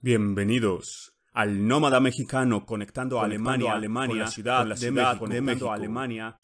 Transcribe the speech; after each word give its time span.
Bienvenidos 0.00 1.12
al 1.32 1.66
nómada 1.66 1.98
mexicano 1.98 2.64
conectando, 2.64 3.18
a 3.18 3.24
Alemania, 3.24 3.72
Alemania, 3.72 4.10
con 4.10 4.18
la 4.20 4.26
ciudad, 4.28 4.64
la 4.64 4.76
de, 4.76 4.92
México, 4.92 5.26
de 5.26 5.40
México, 5.40 5.72
Alemania. 5.72 6.38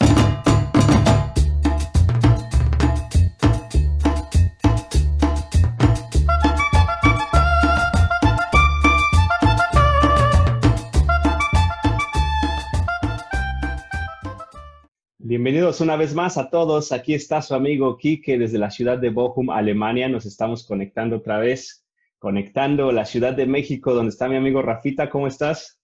Bienvenidos 15.19 15.81
una 15.81 15.95
vez 15.95 16.13
más 16.13 16.37
a 16.39 16.51
todos. 16.51 16.91
Aquí 16.91 17.15
está 17.15 17.41
su 17.41 17.55
amigo 17.55 17.97
Kike 17.97 18.37
desde 18.37 18.59
la 18.59 18.73
ciudad 18.73 18.99
de 18.99 19.11
Bochum, 19.11 19.51
Alemania. 19.51 20.09
Nos 20.09 20.27
estamos 20.27 20.67
conectando 20.67 21.19
otra 21.19 21.39
vez 21.39 21.84
conectando 22.25 22.91
la 22.91 23.05
Ciudad 23.05 23.35
de 23.35 23.45
México, 23.45 23.93
donde 23.93 24.09
está 24.09 24.31
mi 24.31 24.37
amigo 24.37 24.63
Rafita. 24.63 25.11
¿Cómo 25.11 25.27
estás? 25.27 25.79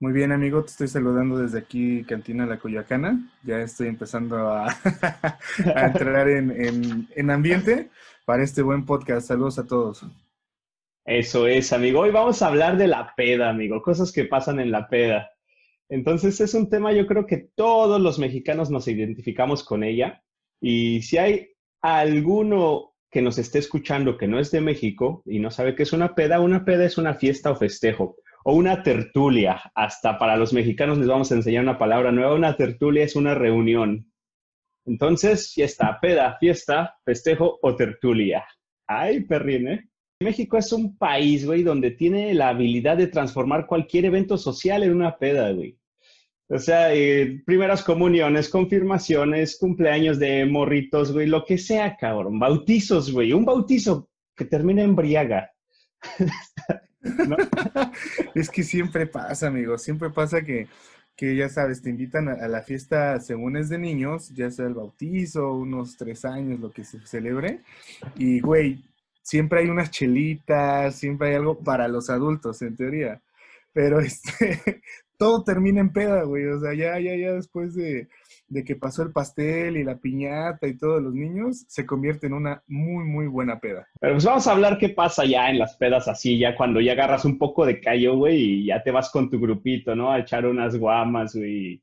Muy 0.00 0.14
bien, 0.14 0.32
amigo. 0.32 0.64
Te 0.64 0.70
estoy 0.70 0.88
saludando 0.88 1.36
desde 1.36 1.58
aquí, 1.58 2.04
Cantina 2.04 2.46
La 2.46 2.58
Coyacana. 2.58 3.30
Ya 3.42 3.60
estoy 3.60 3.88
empezando 3.88 4.48
a, 4.48 4.74
entrar 5.58 6.30
en, 6.30 7.30
ambiente 7.30 7.90
para 8.24 8.44
este 8.44 8.62
buen 8.62 8.86
podcast. 8.86 9.28
Saludos 9.28 9.58
a 9.58 9.66
todos. 9.66 10.06
Eso 11.04 11.46
es, 11.46 11.70
amigo. 11.74 12.00
Hoy 12.00 12.12
vamos 12.12 12.40
a 12.40 12.46
hablar 12.46 12.78
de 12.78 12.86
la 12.86 13.12
peda, 13.14 13.50
amigo. 13.50 13.82
Cosas 13.82 14.12
que 14.12 14.24
pasan 14.24 14.58
en 14.58 14.70
la 14.70 14.88
peda. 14.88 15.28
Entonces 15.90 16.40
es 16.40 16.54
un 16.54 16.70
tema, 16.70 16.94
yo 16.94 17.06
creo 17.06 17.26
que 17.26 17.50
todos 17.54 18.00
los 18.00 18.18
mexicanos 18.18 18.70
nos 18.70 18.88
identificamos 18.88 19.62
con 19.62 19.84
ella. 19.84 20.24
Y 20.62 21.02
si 21.02 21.18
hay 21.18 21.50
alguno 21.82 22.95
que 23.16 23.22
nos 23.22 23.38
esté 23.38 23.60
escuchando 23.60 24.18
que 24.18 24.28
no 24.28 24.38
es 24.38 24.50
de 24.50 24.60
México 24.60 25.22
y 25.24 25.38
no 25.38 25.50
sabe 25.50 25.74
qué 25.74 25.84
es 25.84 25.94
una 25.94 26.14
peda, 26.14 26.38
una 26.38 26.66
peda 26.66 26.84
es 26.84 26.98
una 26.98 27.14
fiesta 27.14 27.50
o 27.50 27.56
festejo 27.56 28.16
o 28.44 28.52
una 28.54 28.82
tertulia. 28.82 29.58
Hasta 29.74 30.18
para 30.18 30.36
los 30.36 30.52
mexicanos 30.52 30.98
les 30.98 31.08
vamos 31.08 31.32
a 31.32 31.36
enseñar 31.36 31.62
una 31.62 31.78
palabra 31.78 32.12
nueva. 32.12 32.34
Una 32.34 32.58
tertulia 32.58 33.04
es 33.04 33.16
una 33.16 33.34
reunión. 33.34 34.12
Entonces, 34.84 35.54
ya 35.56 35.64
está, 35.64 35.98
peda, 35.98 36.36
fiesta, 36.38 36.98
festejo 37.06 37.58
o 37.62 37.74
tertulia. 37.74 38.44
Ay, 38.86 39.24
perrín, 39.24 39.68
¿eh? 39.68 39.88
México 40.20 40.58
es 40.58 40.70
un 40.74 40.98
país, 40.98 41.46
güey, 41.46 41.62
donde 41.62 41.92
tiene 41.92 42.34
la 42.34 42.50
habilidad 42.50 42.98
de 42.98 43.06
transformar 43.06 43.66
cualquier 43.66 44.04
evento 44.04 44.36
social 44.36 44.82
en 44.82 44.94
una 44.94 45.16
peda, 45.16 45.50
güey. 45.52 45.78
O 46.48 46.58
sea, 46.58 46.94
eh, 46.94 47.42
primeras 47.44 47.82
comuniones, 47.82 48.48
confirmaciones, 48.48 49.56
cumpleaños 49.58 50.18
de 50.18 50.46
morritos, 50.46 51.12
güey, 51.12 51.26
lo 51.26 51.44
que 51.44 51.58
sea, 51.58 51.96
cabrón. 51.96 52.38
Bautizos, 52.38 53.10
güey. 53.10 53.32
Un 53.32 53.44
bautizo 53.44 54.08
que 54.36 54.44
termina 54.44 54.82
en 54.82 54.94
briaga. 54.94 55.50
es 58.34 58.50
que 58.50 58.62
siempre 58.62 59.06
pasa, 59.06 59.48
amigo. 59.48 59.78
Siempre 59.78 60.10
pasa 60.10 60.42
que, 60.42 60.68
que 61.16 61.36
ya 61.36 61.48
sabes, 61.48 61.82
te 61.82 61.90
invitan 61.90 62.28
a, 62.28 62.48
la 62.48 62.62
fiesta 62.62 63.18
según 63.20 63.56
es 63.56 63.68
de 63.68 63.78
niños, 63.78 64.30
ya 64.34 64.50
sea 64.50 64.66
el 64.66 64.74
bautizo, 64.74 65.52
unos 65.52 65.96
tres 65.96 66.24
años, 66.24 66.60
lo 66.60 66.70
que 66.70 66.84
se 66.84 67.04
celebre. 67.06 67.60
Y, 68.16 68.40
güey, 68.40 68.84
siempre 69.22 69.60
hay 69.60 69.68
unas 69.68 69.90
chelitas, 69.90 70.96
siempre 70.96 71.28
hay 71.28 71.34
algo 71.36 71.58
para 71.58 71.88
los 71.88 72.10
adultos, 72.10 72.62
en 72.62 72.76
teoría. 72.76 73.22
Pero 73.72 74.00
este, 74.00 74.82
todo 75.16 75.44
termina 75.44 75.80
en 75.80 75.92
peda, 75.92 76.22
güey. 76.24 76.46
O 76.46 76.60
sea, 76.60 76.74
ya, 76.74 76.98
ya, 77.00 77.16
ya 77.16 77.32
después 77.32 77.74
de, 77.74 78.08
que 78.64 78.76
pasó 78.76 79.02
el 79.02 79.12
pastel 79.12 79.76
y 79.76 79.84
la 79.84 79.98
piñata 79.98 80.66
y 80.66 80.76
todos 80.76 81.02
los 81.02 81.14
niños, 81.14 81.64
se 81.68 81.86
convierte 81.86 82.26
en 82.26 82.34
una 82.34 82.62
muy, 82.66 83.04
muy 83.04 83.26
buena 83.26 83.58
peda. 83.58 83.86
Pero 84.00 84.14
pues 84.14 84.24
vamos 84.24 84.46
a 84.46 84.52
hablar 84.52 84.78
qué 84.78 84.90
pasa 84.90 85.24
ya 85.24 85.50
en 85.50 85.58
las 85.58 85.76
pedas 85.76 86.08
así, 86.08 86.38
ya 86.38 86.54
cuando 86.56 86.80
ya 86.80 86.92
agarras 86.92 87.24
un 87.24 87.38
poco 87.38 87.66
de 87.66 87.80
callo, 87.80 88.16
güey, 88.16 88.36
y 88.36 88.66
ya 88.66 88.82
te 88.82 88.90
vas 88.90 89.10
con 89.10 89.30
tu 89.30 89.40
grupito, 89.40 89.94
¿no? 89.94 90.12
A 90.12 90.20
echar 90.20 90.46
unas 90.46 90.76
guamas, 90.76 91.34
güey, 91.34 91.82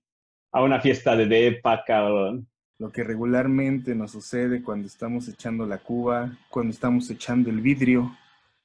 a 0.52 0.64
una 0.64 0.80
fiesta 0.80 1.16
de 1.16 1.26
depa, 1.26 1.84
cabrón. 1.86 2.48
Lo 2.80 2.92
que 2.92 3.04
regularmente 3.04 3.96
nos 3.96 4.12
sucede 4.12 4.62
cuando 4.62 4.88
estamos 4.88 5.28
echando 5.30 5.66
la 5.66 5.78
cuba, 5.78 6.38
cuando 6.50 6.72
estamos 6.72 7.10
echando 7.10 7.50
el 7.50 7.62
vidrio, 7.62 8.18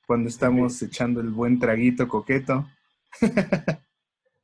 cuando 0.07 0.29
estamos 0.29 0.81
echando 0.83 1.21
el 1.21 1.29
buen 1.29 1.59
traguito 1.59 2.09
coqueto. 2.09 2.67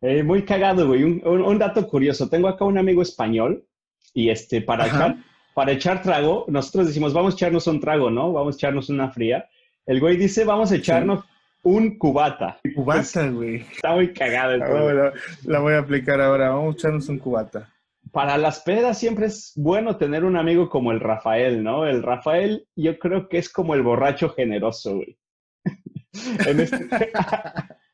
Eh, 0.01 0.23
muy 0.23 0.45
cagado, 0.45 0.87
güey. 0.87 1.03
Un, 1.03 1.59
dato 1.59 1.87
curioso. 1.87 2.29
Tengo 2.29 2.49
acá 2.49 2.65
un 2.65 2.79
amigo 2.79 3.03
español 3.03 3.65
y 4.13 4.29
este, 4.29 4.61
para 4.61 4.87
echar, 4.87 5.17
para 5.55 5.73
echar 5.73 6.03
trago, 6.03 6.45
nosotros 6.49 6.87
decimos, 6.89 7.13
vamos 7.13 7.35
a 7.35 7.37
echarnos 7.37 7.67
un 7.67 7.81
trago, 7.81 8.11
¿no? 8.11 8.33
Vamos 8.33 8.55
a 8.55 8.59
echarnos 8.59 8.89
una 8.91 9.11
fría. 9.11 9.49
El 9.87 10.01
güey 10.01 10.17
dice, 10.17 10.45
vamos 10.45 10.73
a 10.73 10.77
echarnos 10.77 11.25
un 11.63 11.99
cubata. 11.99 12.61
Cubata, 12.75 13.29
güey. 13.29 13.57
Está 13.57 13.93
muy 13.93 14.13
cagado. 14.13 14.57
La, 14.57 15.13
la 15.45 15.59
voy 15.61 15.75
a 15.75 15.79
aplicar 15.79 16.21
ahora. 16.21 16.51
Vamos 16.51 16.75
a 16.75 16.79
echarnos 16.79 17.09
un 17.09 17.19
cubata. 17.19 17.71
Para 18.13 18.37
las 18.37 18.61
pedas 18.61 18.99
siempre 18.99 19.27
es 19.27 19.53
bueno 19.57 19.97
tener 19.97 20.25
un 20.25 20.37
amigo 20.37 20.69
como 20.69 20.93
el 20.93 21.01
Rafael, 21.01 21.65
¿no? 21.65 21.87
El 21.87 22.03
Rafael 22.03 22.67
yo 22.77 22.99
creo 22.99 23.29
que 23.29 23.39
es 23.39 23.49
como 23.49 23.75
el 23.75 23.83
borracho 23.83 24.29
generoso, 24.31 24.97
güey. 24.97 25.19
en, 26.47 26.61
este... 26.61 26.89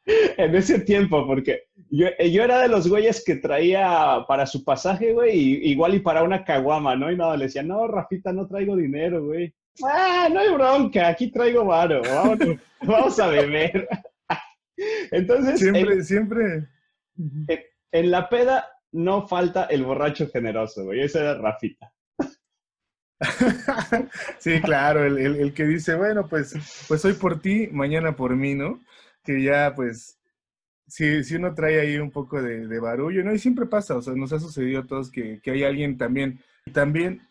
en 0.36 0.54
ese 0.54 0.80
tiempo, 0.80 1.26
porque 1.26 1.68
yo, 1.90 2.06
yo, 2.18 2.44
era 2.44 2.60
de 2.60 2.68
los 2.68 2.88
güeyes 2.88 3.24
que 3.24 3.36
traía 3.36 4.24
para 4.28 4.46
su 4.46 4.64
pasaje, 4.64 5.12
güey, 5.12 5.68
igual 5.68 5.94
y 5.96 5.98
para 5.98 6.22
una 6.22 6.44
caguama, 6.44 6.94
¿no? 6.94 7.10
Y 7.10 7.16
nada, 7.16 7.36
le 7.36 7.46
decía, 7.46 7.64
no, 7.64 7.88
Rafita, 7.88 8.32
no 8.32 8.46
traigo 8.46 8.76
dinero, 8.76 9.24
güey. 9.24 9.52
Ah, 9.84 10.28
no 10.32 10.38
hay 10.38 10.52
bronca, 10.52 11.08
aquí 11.08 11.32
traigo 11.32 11.64
varo, 11.64 12.00
vamos, 12.02 12.38
vamos 12.82 13.18
a 13.18 13.26
beber. 13.26 13.88
Entonces. 15.10 15.58
Siempre, 15.58 16.04
siempre. 16.04 16.68
En, 17.90 18.10
la 18.10 18.28
peda 18.28 18.68
no 18.92 19.26
falta 19.26 19.64
el 19.64 19.84
borracho 19.84 20.28
generoso, 20.28 20.84
güey, 20.84 21.02
ese 21.02 21.18
era 21.20 21.34
Rafita. 21.34 21.92
sí, 24.38 24.60
claro, 24.60 25.04
el, 25.04 25.18
el, 25.18 25.52
que 25.52 25.64
dice, 25.64 25.96
bueno, 25.96 26.28
pues, 26.28 26.54
pues 26.86 27.04
hoy 27.04 27.14
por 27.14 27.40
ti, 27.40 27.68
mañana 27.72 28.14
por 28.14 28.36
mí, 28.36 28.54
¿no? 28.54 28.80
Que 29.24 29.42
ya, 29.42 29.74
pues, 29.74 30.19
si, 30.90 31.22
si 31.22 31.36
uno 31.36 31.54
trae 31.54 31.80
ahí 31.80 31.98
un 31.98 32.10
poco 32.10 32.42
de, 32.42 32.80
barullo, 32.80 33.22
¿no? 33.22 33.32
Y 33.32 33.38
siempre 33.38 33.66
pasa, 33.66 33.96
o 33.96 34.02
sea, 34.02 34.12
nos 34.14 34.32
ha 34.32 34.40
sucedido 34.40 34.80
a 34.80 34.86
todos 34.86 35.10
que, 35.10 35.40
que 35.40 35.52
hay 35.52 35.62
alguien 35.62 35.96
también, 35.96 36.40
también 36.72 37.22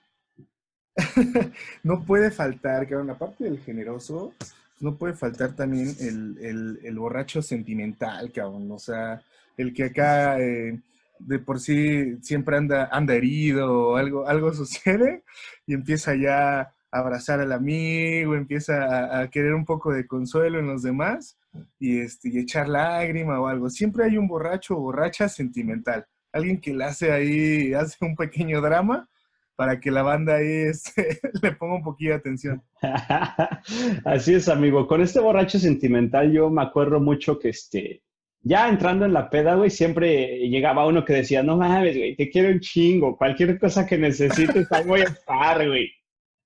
no 1.83 2.05
puede 2.05 2.31
faltar, 2.31 2.87
que 2.87 2.95
aparte 2.95 3.43
del 3.43 3.59
generoso, 3.59 4.33
no 4.79 4.95
puede 4.97 5.13
faltar 5.13 5.55
también 5.55 5.93
el, 5.99 6.79
el, 6.83 6.97
borracho 6.97 7.41
sentimental, 7.41 8.31
cabrón, 8.31 8.71
o 8.71 8.79
sea, 8.79 9.21
el 9.57 9.73
que 9.73 9.85
acá 9.85 10.39
eh, 10.39 10.79
de 11.19 11.39
por 11.39 11.59
sí 11.59 12.17
siempre 12.21 12.55
anda, 12.55 12.87
anda 12.91 13.13
herido 13.13 13.89
o 13.89 13.95
algo, 13.97 14.25
algo 14.25 14.53
sucede 14.53 15.23
y 15.67 15.73
empieza 15.73 16.15
ya 16.15 16.61
a 16.61 16.73
abrazar 16.91 17.41
al 17.41 17.51
amigo, 17.51 18.35
empieza 18.35 19.19
a 19.19 19.29
querer 19.29 19.53
un 19.53 19.65
poco 19.65 19.91
de 19.91 20.07
consuelo 20.07 20.59
en 20.59 20.67
los 20.67 20.81
demás 20.81 21.38
y, 21.79 21.99
este, 21.99 22.29
y 22.29 22.39
echar 22.39 22.67
lágrima 22.67 23.39
o 23.39 23.47
algo. 23.47 23.69
Siempre 23.69 24.05
hay 24.05 24.17
un 24.17 24.27
borracho 24.27 24.75
o 24.75 24.81
borracha 24.81 25.29
sentimental. 25.29 26.05
Alguien 26.31 26.59
que 26.59 26.73
le 26.73 26.85
hace 26.85 27.11
ahí, 27.11 27.73
hace 27.73 28.03
un 28.05 28.15
pequeño 28.15 28.61
drama 28.61 29.09
para 29.55 29.79
que 29.79 29.91
la 29.91 30.03
banda 30.03 30.35
ahí 30.35 30.69
este, 30.69 31.19
le 31.41 31.51
ponga 31.53 31.75
un 31.75 31.83
poquito 31.83 32.11
de 32.11 32.15
atención. 32.17 32.63
Así 34.05 34.33
es, 34.33 34.47
amigo. 34.47 34.87
Con 34.87 35.01
este 35.01 35.19
borracho 35.19 35.59
sentimental 35.59 36.31
yo 36.31 36.49
me 36.49 36.61
acuerdo 36.61 37.01
mucho 37.01 37.37
que 37.37 37.49
este, 37.49 38.03
ya 38.41 38.69
entrando 38.69 39.05
en 39.05 39.13
la 39.13 39.29
peda, 39.29 39.55
güey, 39.55 39.69
siempre 39.69 40.47
llegaba 40.47 40.87
uno 40.87 41.03
que 41.03 41.13
decía, 41.13 41.43
no 41.43 41.57
mames, 41.57 41.97
güey, 41.97 42.15
te 42.15 42.29
quiero 42.29 42.49
un 42.49 42.61
chingo, 42.61 43.17
cualquier 43.17 43.59
cosa 43.59 43.85
que 43.85 43.97
necesites, 43.97 44.71
ahí 44.71 44.85
voy 44.85 45.01
a 45.01 45.05
estar, 45.05 45.67
güey. 45.67 45.91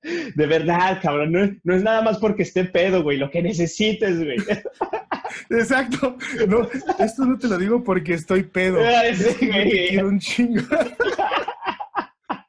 De 0.03 0.47
verdad, 0.47 0.99
cabrón, 1.01 1.59
no, 1.63 1.75
es 1.75 1.83
nada 1.83 2.01
más 2.01 2.17
porque 2.17 2.43
esté 2.43 2.65
pedo, 2.65 3.03
güey, 3.03 3.17
lo 3.17 3.31
que 3.31 3.41
necesites, 3.41 4.17
güey. 4.17 4.37
Exacto. 5.49 6.17
No, 6.47 6.67
esto 6.99 7.25
no 7.25 7.37
te 7.37 7.47
lo 7.47 7.57
digo 7.57 7.83
porque 7.83 8.13
estoy 8.13 8.43
pedo. 8.43 8.79
quiero 9.39 10.07
un 10.07 10.19
chingo. 10.19 10.61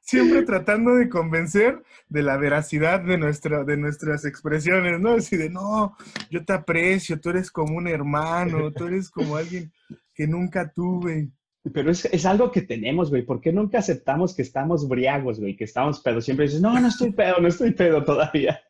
Siempre 0.01 0.43
tratando 0.43 0.97
de 0.97 1.09
convencer 1.09 1.83
de 2.09 2.23
la 2.23 2.37
veracidad 2.37 3.01
de, 3.01 3.19
nuestra, 3.19 3.65
de 3.65 3.77
nuestras 3.77 4.25
expresiones, 4.25 5.01
¿no? 5.01 5.15
Así 5.15 5.37
de, 5.37 5.49
no, 5.49 5.97
yo 6.31 6.45
te 6.45 6.53
aprecio, 6.53 7.21
tú 7.21 7.31
eres 7.31 7.51
como 7.51 7.77
un 7.77 7.89
hermano, 7.89 8.71
tú 8.73 8.87
eres 8.87 9.11
como 9.11 9.37
alguien 9.37 9.73
que 10.15 10.27
nunca 10.27 10.71
tuve. 10.71 11.31
Pero 11.73 11.91
es, 11.91 12.05
es, 12.05 12.27
algo 12.27 12.51
que 12.51 12.63
tenemos, 12.63 13.09
güey. 13.09 13.23
¿Por 13.23 13.41
qué 13.41 13.53
nunca 13.53 13.79
aceptamos 13.79 14.35
que 14.35 14.43
estamos 14.43 14.87
briagos, 14.87 15.41
güey? 15.41 15.57
Que 15.57 15.65
estamos 15.65 16.01
pedos. 16.01 16.25
Siempre 16.25 16.47
dices, 16.47 16.61
no, 16.61 16.79
no 16.79 16.89
estoy 16.89 17.13
pedo, 17.13 17.41
no 17.41 17.49
estoy 17.49 17.73
pedo 17.73 18.05
todavía. 18.05 18.61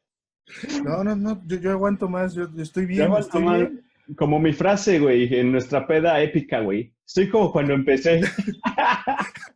No, 0.85 1.03
no, 1.03 1.17
no, 1.17 1.43
yo, 1.47 1.59
yo 1.59 1.73
aguanto 1.73 2.09
más, 2.09 2.35
yo, 2.35 2.45
estoy 2.59 2.87
bien, 2.87 3.13
estoy 3.15 3.43
bien. 3.43 3.85
Como 4.17 4.39
mi 4.39 4.53
frase, 4.53 5.01
güey, 5.01 5.35
en 5.35 5.51
nuestra 5.51 5.87
peda 5.87 6.21
épica, 6.23 6.61
güey. 6.61 6.95
Estoy 7.07 7.31
como 7.31 7.51
cuando 7.51 7.73
empecé. 7.73 8.21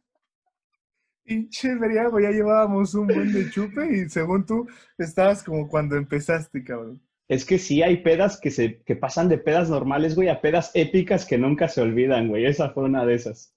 Pinche 1.24 1.74
briago, 1.74 2.18
ya 2.18 2.30
llevábamos 2.30 2.94
un 2.94 3.06
buen 3.06 3.30
de 3.30 3.50
chupe 3.50 3.86
y 3.94 4.08
según 4.08 4.46
tú 4.46 4.66
estabas 4.96 5.42
como 5.44 5.68
cuando 5.68 5.96
empezaste, 5.96 6.64
cabrón. 6.64 7.02
Es 7.28 7.44
que 7.44 7.58
sí 7.58 7.82
hay 7.82 7.98
pedas 7.98 8.40
que 8.40 8.50
se 8.50 8.82
que 8.82 8.96
pasan 8.96 9.28
de 9.28 9.38
pedas 9.38 9.68
normales, 9.68 10.14
güey, 10.14 10.28
a 10.28 10.40
pedas 10.40 10.70
épicas 10.74 11.26
que 11.26 11.36
nunca 11.36 11.68
se 11.68 11.82
olvidan, 11.82 12.28
güey. 12.28 12.46
Esa 12.46 12.70
fue 12.70 12.84
una 12.84 13.04
de 13.04 13.14
esas. 13.14 13.54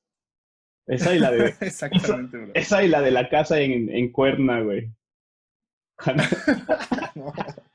Esa 0.87 1.15
y 1.15 1.19
la 1.19 1.31
de. 1.31 1.53
Exactamente, 1.61 2.37
bro. 2.37 2.51
Esa 2.53 2.83
y 2.83 2.89
la 2.89 3.01
de 3.01 3.11
la 3.11 3.29
casa 3.29 3.59
en, 3.61 3.89
en 3.89 4.11
Cuerna, 4.11 4.61
güey. 4.61 4.91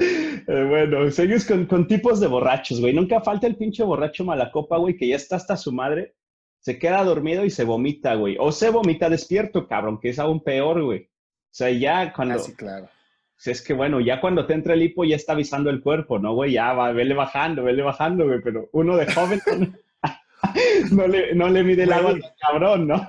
Eh, 0.00 0.64
bueno, 0.64 1.10
seguimos 1.10 1.44
con, 1.44 1.66
con 1.66 1.88
tipos 1.88 2.20
de 2.20 2.28
borrachos, 2.28 2.80
güey. 2.80 2.94
Nunca 2.94 3.20
falta 3.20 3.46
el 3.46 3.56
pinche 3.56 3.82
borracho 3.82 4.24
malacopa, 4.24 4.78
güey, 4.78 4.96
que 4.96 5.08
ya 5.08 5.16
está 5.16 5.36
hasta 5.36 5.56
su 5.56 5.72
madre, 5.72 6.14
se 6.60 6.78
queda 6.78 7.04
dormido 7.04 7.44
y 7.44 7.50
se 7.50 7.64
vomita, 7.64 8.14
güey. 8.14 8.36
O 8.38 8.52
se 8.52 8.70
vomita 8.70 9.10
despierto, 9.10 9.66
cabrón, 9.66 9.98
que 10.00 10.10
es 10.10 10.18
aún 10.18 10.42
peor, 10.42 10.82
güey. 10.82 11.02
O 11.02 11.54
sea, 11.54 11.70
ya 11.70 12.12
cuando... 12.12 12.36
Ah, 12.36 12.38
sí, 12.38 12.54
claro. 12.54 12.88
Es 13.44 13.62
que 13.62 13.72
bueno, 13.72 14.00
ya 14.00 14.20
cuando 14.20 14.46
te 14.46 14.54
entra 14.54 14.74
el 14.74 14.82
hipo 14.82 15.04
ya 15.04 15.16
está 15.16 15.32
avisando 15.32 15.70
el 15.70 15.80
cuerpo, 15.80 16.18
¿no, 16.18 16.34
güey? 16.34 16.52
Ya 16.52 16.72
va, 16.72 16.92
vele 16.92 17.14
bajando, 17.14 17.62
vele 17.64 17.82
bajando, 17.82 18.26
güey. 18.26 18.40
Pero 18.42 18.68
uno 18.72 18.96
de 18.96 19.12
joven 19.12 19.40
no, 20.90 21.06
le, 21.06 21.34
no 21.34 21.48
le 21.48 21.62
mide 21.62 21.84
el 21.84 21.92
agua 21.92 22.10
al 22.10 22.22
cabrón, 22.40 22.88
¿no? 22.88 23.06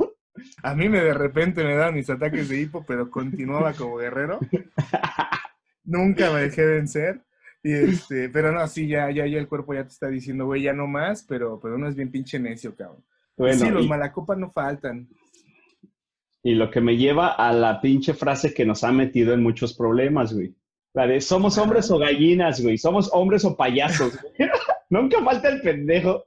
A 0.63 0.73
mí 0.75 0.87
me 0.87 1.01
de 1.01 1.13
repente 1.13 1.63
me 1.63 1.75
dan 1.75 1.95
mis 1.95 2.09
ataques 2.09 2.47
de 2.47 2.61
hipo, 2.61 2.85
pero 2.87 3.09
continuaba 3.09 3.73
como 3.73 3.97
guerrero. 3.97 4.39
Nunca 5.83 6.31
me 6.31 6.41
dejé 6.41 6.65
vencer. 6.65 7.21
Y 7.61 7.73
este, 7.73 8.29
pero 8.29 8.51
no, 8.53 8.65
sí, 8.67 8.87
ya, 8.87 9.11
ya, 9.11 9.25
ya 9.25 9.37
el 9.37 9.47
cuerpo 9.47 9.73
ya 9.73 9.83
te 9.83 9.89
está 9.89 10.07
diciendo, 10.07 10.45
güey, 10.45 10.61
ya 10.61 10.71
no 10.71 10.87
más, 10.87 11.23
pero, 11.27 11.59
pero 11.59 11.75
uno 11.75 11.89
es 11.89 11.95
bien 11.95 12.09
pinche 12.09 12.39
necio, 12.39 12.73
cabrón. 12.73 13.03
Bueno, 13.35 13.57
sí, 13.59 13.69
los 13.69 13.85
y- 13.85 13.89
malacopas 13.89 14.37
no 14.37 14.51
faltan. 14.51 15.09
Y 16.43 16.55
lo 16.55 16.71
que 16.71 16.81
me 16.81 16.97
lleva 16.97 17.33
a 17.33 17.51
la 17.51 17.81
pinche 17.81 18.13
frase 18.13 18.53
que 18.53 18.65
nos 18.65 18.83
ha 18.83 18.91
metido 18.91 19.33
en 19.33 19.43
muchos 19.43 19.73
problemas, 19.73 20.33
güey. 20.33 20.55
La 20.93 21.05
de 21.05 21.21
somos 21.21 21.57
hombres 21.57 21.91
o 21.91 21.99
gallinas, 21.99 22.61
güey. 22.61 22.77
Somos 22.77 23.09
hombres 23.13 23.45
o 23.45 23.55
payasos, 23.55 24.19
güey. 24.21 24.49
Nunca 24.89 25.23
falta 25.23 25.49
el 25.49 25.61
pendejo. 25.61 26.25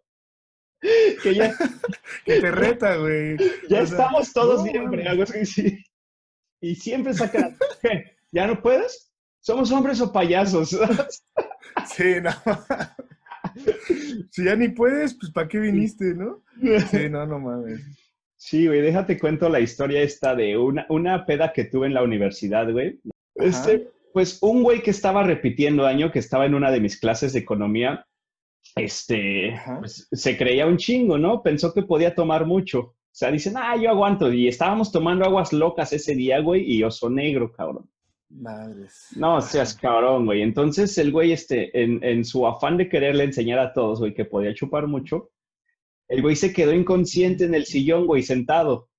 Que 1.22 1.34
ya, 1.34 1.54
Que 2.24 2.40
te 2.40 2.50
reta, 2.50 2.96
güey. 2.96 3.36
ya 3.68 3.82
O 3.82 3.86
sea, 3.86 3.98
estamos 3.98 4.32
todos 4.32 4.64
no, 4.64 4.90
bien. 4.90 5.84
Y 6.60 6.74
siempre 6.74 7.14
sacan. 7.14 7.56
¿Ya 8.30 8.46
no 8.46 8.60
puedes? 8.60 9.12
Somos 9.40 9.72
hombres 9.72 10.00
o 10.00 10.12
payasos. 10.12 10.78
Sí, 11.86 12.16
no. 12.22 12.30
Si 14.30 14.44
ya 14.44 14.54
ni 14.54 14.68
puedes, 14.68 15.14
pues 15.14 15.32
¿para 15.32 15.48
qué 15.48 15.58
viniste, 15.58 16.14
no? 16.14 16.42
Sí, 16.90 17.08
no, 17.08 17.26
no 17.26 17.38
mames. 17.38 17.80
Sí, 18.44 18.66
güey, 18.66 18.80
déjate 18.80 19.20
cuento 19.20 19.48
la 19.48 19.60
historia 19.60 20.02
esta 20.02 20.34
de 20.34 20.58
una, 20.58 20.84
una 20.88 21.24
peda 21.26 21.52
que 21.52 21.64
tuve 21.64 21.86
en 21.86 21.94
la 21.94 22.02
universidad, 22.02 22.68
güey. 22.72 22.98
Este, 23.36 23.88
pues 24.12 24.42
un 24.42 24.64
güey 24.64 24.82
que 24.82 24.90
estaba 24.90 25.22
repitiendo 25.22 25.86
año, 25.86 26.10
que 26.10 26.18
estaba 26.18 26.44
en 26.44 26.56
una 26.56 26.72
de 26.72 26.80
mis 26.80 26.98
clases 26.98 27.32
de 27.32 27.38
economía, 27.38 28.04
este, 28.74 29.54
pues, 29.78 30.08
se 30.10 30.36
creía 30.36 30.66
un 30.66 30.76
chingo, 30.76 31.18
¿no? 31.18 31.40
Pensó 31.40 31.72
que 31.72 31.82
podía 31.82 32.16
tomar 32.16 32.44
mucho. 32.44 32.80
O 32.80 32.96
sea, 33.12 33.30
dicen, 33.30 33.54
ah, 33.56 33.76
yo 33.76 33.88
aguanto. 33.88 34.32
Y 34.32 34.48
estábamos 34.48 34.90
tomando 34.90 35.24
aguas 35.24 35.52
locas 35.52 35.92
ese 35.92 36.16
día, 36.16 36.40
güey, 36.40 36.68
y 36.68 36.82
oso 36.82 37.08
negro, 37.08 37.52
cabrón. 37.52 37.88
Madres. 38.28 39.10
No 39.14 39.40
seas 39.40 39.76
cabrón, 39.76 40.26
güey. 40.26 40.42
Entonces 40.42 40.98
el 40.98 41.12
güey, 41.12 41.30
este, 41.30 41.80
en, 41.80 42.02
en 42.02 42.24
su 42.24 42.44
afán 42.44 42.76
de 42.76 42.88
quererle 42.88 43.22
enseñar 43.22 43.60
a 43.60 43.72
todos, 43.72 44.00
güey, 44.00 44.12
que 44.12 44.24
podía 44.24 44.52
chupar 44.52 44.88
mucho, 44.88 45.30
el 46.12 46.20
güey 46.20 46.36
se 46.36 46.52
quedó 46.52 46.74
inconsciente 46.74 47.44
en 47.44 47.54
el 47.54 47.64
sillón, 47.64 48.06
güey, 48.06 48.22
sentado. 48.22 48.90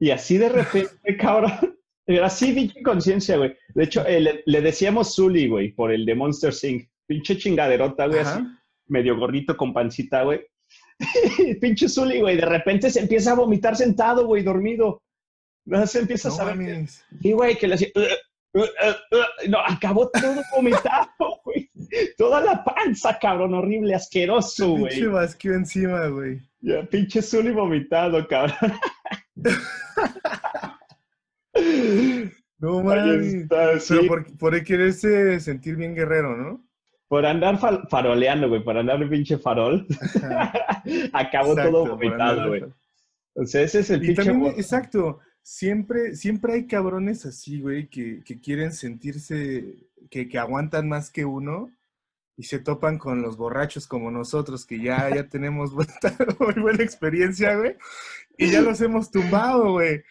Y 0.00 0.10
así 0.10 0.38
de 0.38 0.48
repente, 0.48 0.90
cabrón, 1.20 1.78
era 2.06 2.26
así 2.26 2.54
pinche 2.54 2.80
inconsciencia, 2.80 3.36
güey. 3.36 3.54
De 3.74 3.84
hecho, 3.84 4.06
eh, 4.06 4.18
le, 4.18 4.42
le 4.46 4.60
decíamos 4.62 5.14
Zully, 5.14 5.46
güey, 5.46 5.72
por 5.72 5.92
el 5.92 6.06
de 6.06 6.14
Monster 6.14 6.54
Inc. 6.62 6.88
Pinche 7.06 7.36
chingaderota, 7.36 8.06
güey, 8.06 8.20
así, 8.20 8.42
medio 8.86 9.14
gordito 9.18 9.58
con 9.58 9.74
pancita, 9.74 10.22
güey. 10.22 10.40
pinche 11.60 11.86
Zully, 11.86 12.22
güey, 12.22 12.36
de 12.36 12.46
repente 12.46 12.90
se 12.90 13.00
empieza 13.00 13.32
a 13.32 13.36
vomitar 13.36 13.76
sentado, 13.76 14.24
güey, 14.24 14.42
dormido. 14.42 15.02
Se 15.84 15.98
empieza 15.98 16.28
No 16.28 16.34
a 16.34 16.36
saber. 16.38 16.88
Sí, 17.20 17.32
güey, 17.32 17.58
que 17.58 17.68
le 17.68 17.74
hacía. 17.74 17.88
"Uh, 18.54 18.60
uh, 18.60 18.62
uh, 18.62 19.16
uh". 19.16 19.48
No, 19.50 19.58
acabó 19.66 20.08
todo 20.10 20.42
vomitado, 20.54 21.08
güey. 21.44 21.70
Toda 22.16 22.40
la 22.40 22.64
panza, 22.64 23.18
cabrón, 23.18 23.54
horrible, 23.54 23.94
asqueroso, 23.94 24.76
Pinche 24.76 25.00
güey. 25.06 25.12
vasquio 25.12 25.54
encima, 25.54 26.06
güey. 26.08 26.40
Ya, 26.60 26.82
pinche 26.84 27.20
Zully 27.22 27.50
vomitado, 27.50 28.26
cabrón. 28.28 28.56
No 32.58 32.82
mames. 32.82 33.32
sí. 33.80 33.94
Pero 33.96 34.06
por, 34.06 34.38
por 34.38 34.64
quererse 34.64 35.40
sentir 35.40 35.76
bien 35.76 35.94
guerrero, 35.94 36.36
¿no? 36.36 36.64
Por 37.08 37.26
andar 37.26 37.58
fa- 37.58 37.82
faroleando, 37.90 38.48
güey, 38.48 38.62
por 38.64 38.76
andar 38.78 38.98
de 39.00 39.06
pinche 39.06 39.36
farol, 39.36 39.86
acabó 41.12 41.54
todo 41.54 41.86
vomitado, 41.88 42.48
güey. 42.48 42.64
O 43.34 43.44
sea, 43.44 43.62
ese 43.62 43.80
es 43.80 43.90
el 43.90 44.02
Y 44.04 44.06
pinche. 44.08 44.24
también, 44.24 44.54
exacto, 44.56 45.18
siempre, 45.42 46.16
siempre 46.16 46.54
hay 46.54 46.66
cabrones 46.66 47.26
así, 47.26 47.60
güey, 47.60 47.88
que, 47.88 48.22
quieren 48.42 48.72
sentirse, 48.72 49.76
que, 50.10 50.28
aguantan 50.38 50.88
más 50.88 51.10
que 51.10 51.24
uno 51.24 51.70
y 52.36 52.44
se 52.44 52.58
topan 52.58 52.98
con 52.98 53.22
los 53.22 53.36
borrachos 53.36 53.86
como 53.86 54.10
nosotros, 54.10 54.64
que 54.64 54.80
ya, 54.80 55.14
ya 55.14 55.28
tenemos 55.28 55.72
muy 56.40 56.54
buena 56.54 56.82
experiencia, 56.82 57.56
güey, 57.56 57.76
y 58.38 58.50
ya 58.50 58.62
los 58.62 58.80
hemos 58.80 59.10
tumbado, 59.10 59.72
güey. 59.72 60.02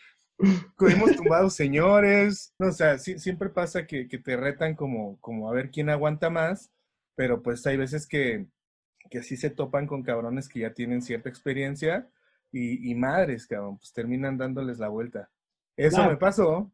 Hemos 0.79 1.15
tumbado 1.15 1.51
señores, 1.51 2.53
no, 2.57 2.69
o 2.69 2.71
sea, 2.71 2.97
siempre 2.97 3.49
pasa 3.49 3.85
que, 3.85 4.07
que 4.07 4.17
te 4.17 4.35
retan 4.35 4.75
como, 4.75 5.19
como 5.21 5.47
a 5.49 5.53
ver 5.53 5.69
quién 5.69 5.89
aguanta 5.89 6.31
más, 6.31 6.71
pero 7.15 7.43
pues 7.43 7.65
hay 7.67 7.77
veces 7.77 8.07
que, 8.07 8.47
que 9.11 9.21
sí 9.21 9.37
se 9.37 9.51
topan 9.51 9.85
con 9.85 10.01
cabrones 10.01 10.49
que 10.49 10.61
ya 10.61 10.73
tienen 10.73 11.03
cierta 11.03 11.29
experiencia 11.29 12.09
y, 12.51 12.91
y 12.91 12.95
madres, 12.95 13.47
cabrón, 13.47 13.77
pues 13.77 13.93
terminan 13.93 14.37
dándoles 14.37 14.79
la 14.79 14.89
vuelta. 14.89 15.29
Eso 15.77 15.97
Claro. 15.97 16.11
me 16.11 16.17
pasó 16.17 16.71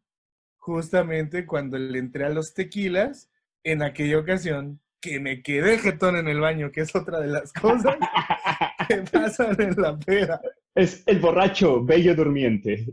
justamente 0.58 1.46
cuando 1.46 1.78
le 1.78 2.00
entré 2.00 2.26
a 2.26 2.30
los 2.30 2.54
tequilas 2.54 3.30
en 3.64 3.82
aquella 3.84 4.18
ocasión 4.20 4.80
que 5.00 5.20
me 5.20 5.42
quedé 5.44 5.78
jetón 5.78 6.18
en 6.18 6.28
el 6.28 6.40
baño, 6.40 6.72
que 6.72 6.82
es 6.82 6.96
otra 6.96 7.20
de 7.20 7.28
las 7.28 7.54
cosas 7.54 7.96
que 8.88 8.98
pasan 8.98 9.56
en 9.62 9.76
la 9.80 9.98
peda. 9.98 10.42
Es 10.76 11.04
el 11.06 11.20
borracho 11.20 11.84
bello 11.84 12.16
durmiente. 12.16 12.86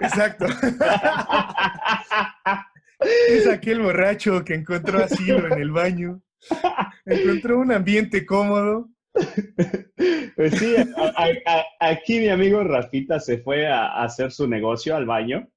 Exacto. 0.00 0.46
Es 3.28 3.46
aquel 3.46 3.80
borracho 3.82 4.42
que 4.44 4.54
encontró 4.54 5.04
asilo 5.04 5.46
en 5.52 5.60
el 5.60 5.70
baño. 5.70 6.22
Encontró 7.04 7.58
un 7.58 7.70
ambiente 7.72 8.24
cómodo. 8.24 8.88
Pues 10.36 10.52
sí, 10.58 10.74
a- 10.76 11.12
a- 11.16 11.64
a- 11.80 11.90
aquí 11.90 12.20
mi 12.20 12.28
amigo 12.28 12.62
Rafita 12.62 13.18
se 13.18 13.38
fue 13.38 13.66
a, 13.66 14.02
hacer 14.04 14.30
su 14.30 14.46
negocio 14.46 14.94
al 14.94 15.06
baño. 15.06 15.48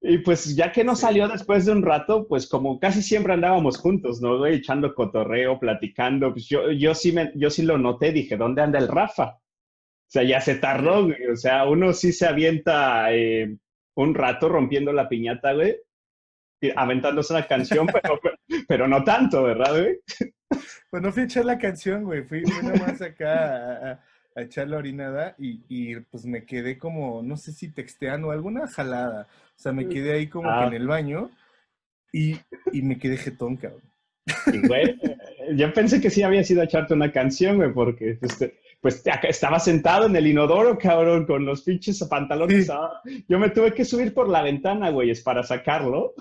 Y 0.00 0.18
pues 0.18 0.54
ya 0.54 0.70
que 0.70 0.84
no 0.84 0.94
salió 0.94 1.26
después 1.28 1.66
de 1.66 1.72
un 1.72 1.82
rato, 1.82 2.26
pues 2.28 2.48
como 2.48 2.78
casi 2.78 3.02
siempre 3.02 3.32
andábamos 3.34 3.78
juntos, 3.78 4.20
¿no? 4.20 4.38
güey? 4.38 4.56
Echando 4.56 4.94
cotorreo, 4.94 5.58
platicando. 5.58 6.32
Pues 6.32 6.46
yo, 6.48 6.70
yo, 6.72 6.94
sí 6.94 7.12
me, 7.12 7.32
yo 7.34 7.50
sí 7.50 7.62
lo 7.62 7.78
noté, 7.78 8.12
dije, 8.12 8.36
¿dónde 8.36 8.62
anda 8.62 8.78
el 8.78 8.88
Rafa? 8.88 9.24
O 9.36 10.10
sea, 10.10 10.22
ya 10.24 10.40
se 10.40 10.56
tardó, 10.56 11.04
güey. 11.06 11.26
O 11.26 11.36
sea, 11.36 11.66
uno 11.68 11.92
sí 11.92 12.12
se 12.12 12.26
avienta 12.26 13.12
eh, 13.12 13.56
un 13.96 14.14
rato 14.14 14.48
rompiendo 14.48 14.92
la 14.92 15.08
piñata, 15.08 15.52
güey. 15.54 15.76
Aventándose 16.76 17.32
una 17.34 17.46
canción, 17.46 17.86
pero, 17.86 18.20
pero 18.68 18.88
no 18.88 19.04
tanto, 19.04 19.42
¿verdad, 19.44 19.80
güey? 19.80 19.98
Pues 20.90 21.02
no 21.02 21.12
fui 21.12 21.22
a 21.22 21.26
echar 21.26 21.44
la 21.44 21.58
canción, 21.58 22.04
güey. 22.04 22.22
Fui, 22.22 22.42
fui 22.42 22.66
nomás 22.66 23.00
acá 23.02 23.32
a, 23.44 23.90
a- 23.92 24.00
a 24.36 24.42
echar 24.42 24.68
la 24.68 24.76
orinada 24.76 25.34
y, 25.36 25.60
y, 25.68 25.96
pues 25.96 26.24
me 26.24 26.44
quedé 26.44 26.78
como, 26.78 27.22
no 27.24 27.36
sé 27.36 27.50
si 27.52 27.68
texteando, 27.72 28.30
alguna 28.30 28.68
jalada. 28.68 29.26
O 29.56 29.60
sea, 29.60 29.72
me 29.72 29.88
quedé 29.88 30.12
ahí 30.12 30.28
como 30.28 30.48
Ah. 30.48 30.60
que 30.70 30.76
en 30.76 30.80
el 30.82 30.86
baño 30.86 31.30
y, 32.12 32.36
y 32.72 32.82
me 32.82 32.98
quedé 32.98 33.16
jetón, 33.16 33.56
cabrón. 33.56 33.82
Y, 34.52 34.66
güey, 34.66 34.96
yo 35.56 35.72
pensé 35.72 36.00
que 36.00 36.10
sí 36.10 36.22
había 36.22 36.44
sido 36.44 36.60
a 36.60 36.64
echarte 36.64 36.94
una 36.94 37.10
canción, 37.10 37.56
güey, 37.56 37.72
porque 37.72 38.18
este, 38.22 38.58
pues 38.80 39.04
acá 39.08 39.26
estaba 39.28 39.58
sentado 39.58 40.06
en 40.06 40.14
el 40.14 40.26
inodoro, 40.28 40.78
cabrón, 40.78 41.26
con 41.26 41.44
los 41.44 41.62
pinches 41.62 41.98
pantalones. 42.04 42.66
Sí. 42.66 42.72
ah. 42.72 43.00
Yo 43.28 43.38
me 43.40 43.50
tuve 43.50 43.74
que 43.74 43.84
subir 43.84 44.14
por 44.14 44.28
la 44.28 44.42
ventana, 44.42 44.90
güey, 44.90 45.10
es 45.10 45.20
para 45.20 45.42
sacarlo. 45.42 46.14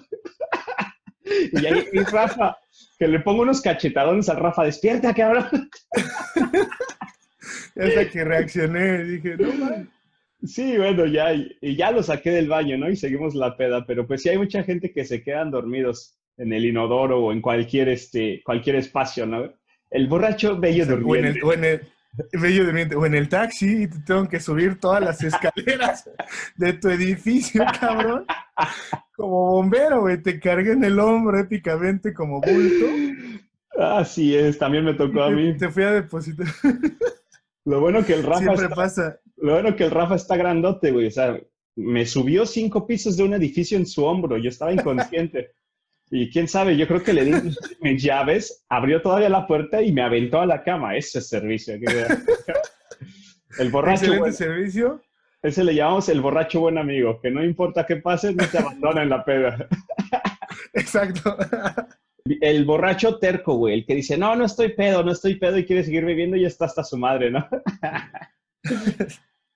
Y 1.52 1.66
ahí 1.66 1.86
y 1.94 2.00
Rafa, 2.00 2.58
que 2.98 3.08
le 3.08 3.20
pongo 3.20 3.42
unos 3.44 3.62
cachetadones 3.62 4.30
al 4.30 4.38
Rafa, 4.38 4.64
despierta, 4.64 5.14
cabrón. 5.14 5.70
Hasta 7.76 8.10
que 8.12 8.24
reaccioné, 8.24 9.04
dije, 9.04 9.38
no 9.38 9.54
man. 9.54 9.90
Sí, 10.46 10.78
bueno, 10.78 11.06
ya, 11.08 11.34
y 11.34 11.76
ya 11.76 11.92
lo 11.92 12.04
saqué 12.04 12.30
del 12.30 12.48
baño, 12.48 12.78
¿no? 12.78 12.90
Y 12.90 12.96
seguimos 12.96 13.34
la 13.34 13.58
peda, 13.58 13.86
pero 13.88 14.06
pues 14.06 14.22
sí 14.22 14.30
hay 14.30 14.38
mucha 14.38 14.64
gente 14.64 14.92
que 14.92 15.04
se 15.04 15.24
quedan 15.24 15.50
dormidos 15.50 16.16
en 16.38 16.54
el 16.54 16.66
inodoro 16.66 17.26
o 17.26 17.32
en 17.32 17.42
cualquier, 17.42 17.90
este, 17.90 18.42
cualquier 18.44 18.76
espacio, 18.76 19.26
¿no? 19.26 19.52
El 19.90 20.08
borracho 20.08 20.58
bello 20.60 20.84
O 20.84 20.86
en, 20.86 20.90
durmiente. 20.90 21.40
el, 21.40 21.44
o, 21.44 21.54
en 21.54 21.64
el, 21.64 21.82
Bello 22.34 22.66
durmiente. 22.66 22.96
O 22.96 23.06
en 23.06 23.16
el 23.16 23.30
taxi 23.30 23.84
y 23.84 23.88
te 23.88 24.00
tengo 24.00 24.28
que 24.28 24.40
subir 24.40 24.80
todas 24.80 25.02
las 25.04 25.24
escaleras 25.24 26.10
de 26.56 26.74
tu 26.74 26.90
edificio, 26.90 27.64
cabrón. 27.80 28.26
Como 29.16 29.52
bombero, 29.52 30.02
güey. 30.02 30.22
Te 30.22 30.40
cargué 30.40 30.72
en 30.74 30.84
el 30.84 31.00
hombro 31.00 31.40
épicamente 31.40 32.14
como 32.14 32.42
bulto. 32.42 32.86
Así 33.80 34.36
es, 34.36 34.58
también 34.58 34.86
me 34.86 34.94
tocó 34.94 35.24
a 35.24 35.30
mí. 35.30 35.56
Te 35.56 35.70
fui 35.70 35.84
a 35.84 35.92
depositar. 35.92 36.48
Lo 37.66 37.82
bueno 37.82 38.04
que 38.06 38.14
el 38.14 38.24
Rafa. 38.24 38.40
Siempre 38.40 38.70
pasa. 38.70 39.20
Lo 39.36 39.54
bueno 39.54 39.76
que 39.76 39.84
el 39.84 39.92
Rafa 39.92 40.16
está 40.16 40.36
grandote, 40.38 40.92
güey. 40.92 41.08
O 41.08 41.12
sea, 41.12 41.40
me 41.76 42.06
subió 42.06 42.46
cinco 42.46 42.88
pisos 42.88 43.18
de 43.18 43.24
un 43.24 43.34
edificio 43.34 43.78
en 43.78 43.86
su 43.86 44.04
hombro. 44.04 44.38
Yo 44.38 44.50
estaba 44.50 44.74
inconsciente. 44.74 45.52
Y 46.10 46.30
quién 46.30 46.48
sabe, 46.48 46.78
yo 46.78 46.88
creo 46.88 47.04
que 47.04 47.14
le 47.14 47.26
di 47.26 47.32
mis 47.82 48.02
llaves, 48.02 48.66
abrió 48.70 49.02
todavía 49.02 49.30
la 49.30 49.46
puerta 49.46 49.82
y 49.82 49.92
me 49.92 50.02
aventó 50.02 50.40
a 50.40 50.46
la 50.46 50.64
cama. 50.64 50.96
Ese 50.96 51.20
es 51.20 51.28
servicio. 51.28 51.76
el 53.60 53.70
borracho. 53.70 54.06
Excelente 54.06 54.32
servicio. 54.32 55.02
Ese 55.42 55.64
le 55.64 55.76
llamamos 55.76 56.10
el 56.10 56.22
borracho 56.22 56.62
buen 56.62 56.78
amigo, 56.78 57.20
que 57.22 57.30
no 57.30 57.44
importa 57.44 57.86
qué 57.86 57.98
pase, 57.98 58.34
no 58.34 58.46
te 58.48 58.58
abandona 58.58 59.04
en 59.04 59.10
la 59.10 59.24
peda. 59.24 59.68
Exacto. 60.74 61.38
El 62.42 62.66
borracho 62.66 63.20
terco, 63.20 63.56
güey, 63.56 63.76
el 63.76 63.86
que 63.86 63.96
dice, 63.96 64.18
no, 64.18 64.36
no 64.36 64.46
estoy 64.46 64.74
pedo, 64.74 65.04
no 65.04 65.12
estoy 65.12 65.36
pedo 65.36 65.58
y 65.58 65.66
quiere 65.66 65.84
seguir 65.84 66.04
bebiendo 66.04 66.36
y 66.36 66.42
ya 66.42 66.48
está 66.48 66.66
hasta 66.66 66.84
su 66.84 66.98
madre, 66.98 67.32
¿no? 67.32 67.48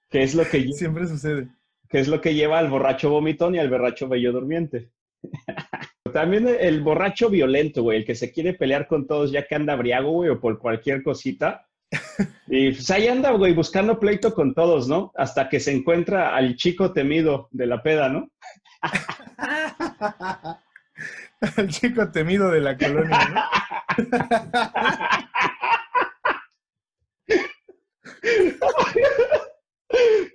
que 0.10 0.24
es 0.24 0.36
lo 0.36 0.46
que... 0.46 0.72
Siempre 0.72 1.08
sucede. 1.08 1.48
Que 1.90 2.00
es 2.00 2.08
lo 2.08 2.22
que 2.22 2.36
lleva 2.36 2.60
al 2.60 2.70
borracho 2.70 3.10
vomitón 3.10 3.56
y 3.56 3.60
al 3.60 3.70
borracho 3.70 4.08
bello 4.08 4.32
durmiente. 4.32 4.92
También 6.12 6.48
el 6.48 6.82
borracho 6.82 7.30
violento, 7.30 7.84
güey, 7.84 8.00
el 8.00 8.06
que 8.06 8.16
se 8.16 8.32
quiere 8.32 8.54
pelear 8.54 8.88
con 8.88 9.06
todos 9.08 9.32
ya 9.32 9.46
que 9.46 9.56
anda 9.56 9.76
briago, 9.76 10.12
güey, 10.12 10.30
o 10.30 10.40
por 10.40 10.60
cualquier 10.60 11.04
cosita. 11.04 11.68
Y 12.48 12.72
pues 12.72 12.90
ahí 12.92 13.08
anda, 13.08 13.32
güey, 13.32 13.54
buscando 13.54 13.98
pleito 13.98 14.34
con 14.34 14.54
todos, 14.54 14.88
¿no? 14.88 15.14
Hasta 15.16 15.48
que 15.48 15.62
se 15.62 15.72
encuentra 15.72 16.36
al 16.36 16.58
chico 16.58 16.92
temido 16.92 17.48
de 17.52 17.66
la 17.66 17.82
peda, 17.82 18.10
¿no? 18.10 18.30
al 21.58 21.68
chico 21.70 22.12
temido 22.12 22.52
de 22.52 22.60
la 22.60 22.78
colonia, 22.78 23.30
¿no? 23.34 23.42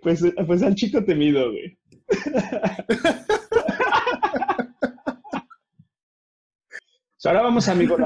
pues, 0.02 0.25
pues 0.47 0.62
al 0.62 0.75
chico 0.75 1.04
temido, 1.04 1.50
güey. 1.50 1.78
Ahora 7.25 7.43
vamos, 7.43 7.69
amigos, 7.69 7.99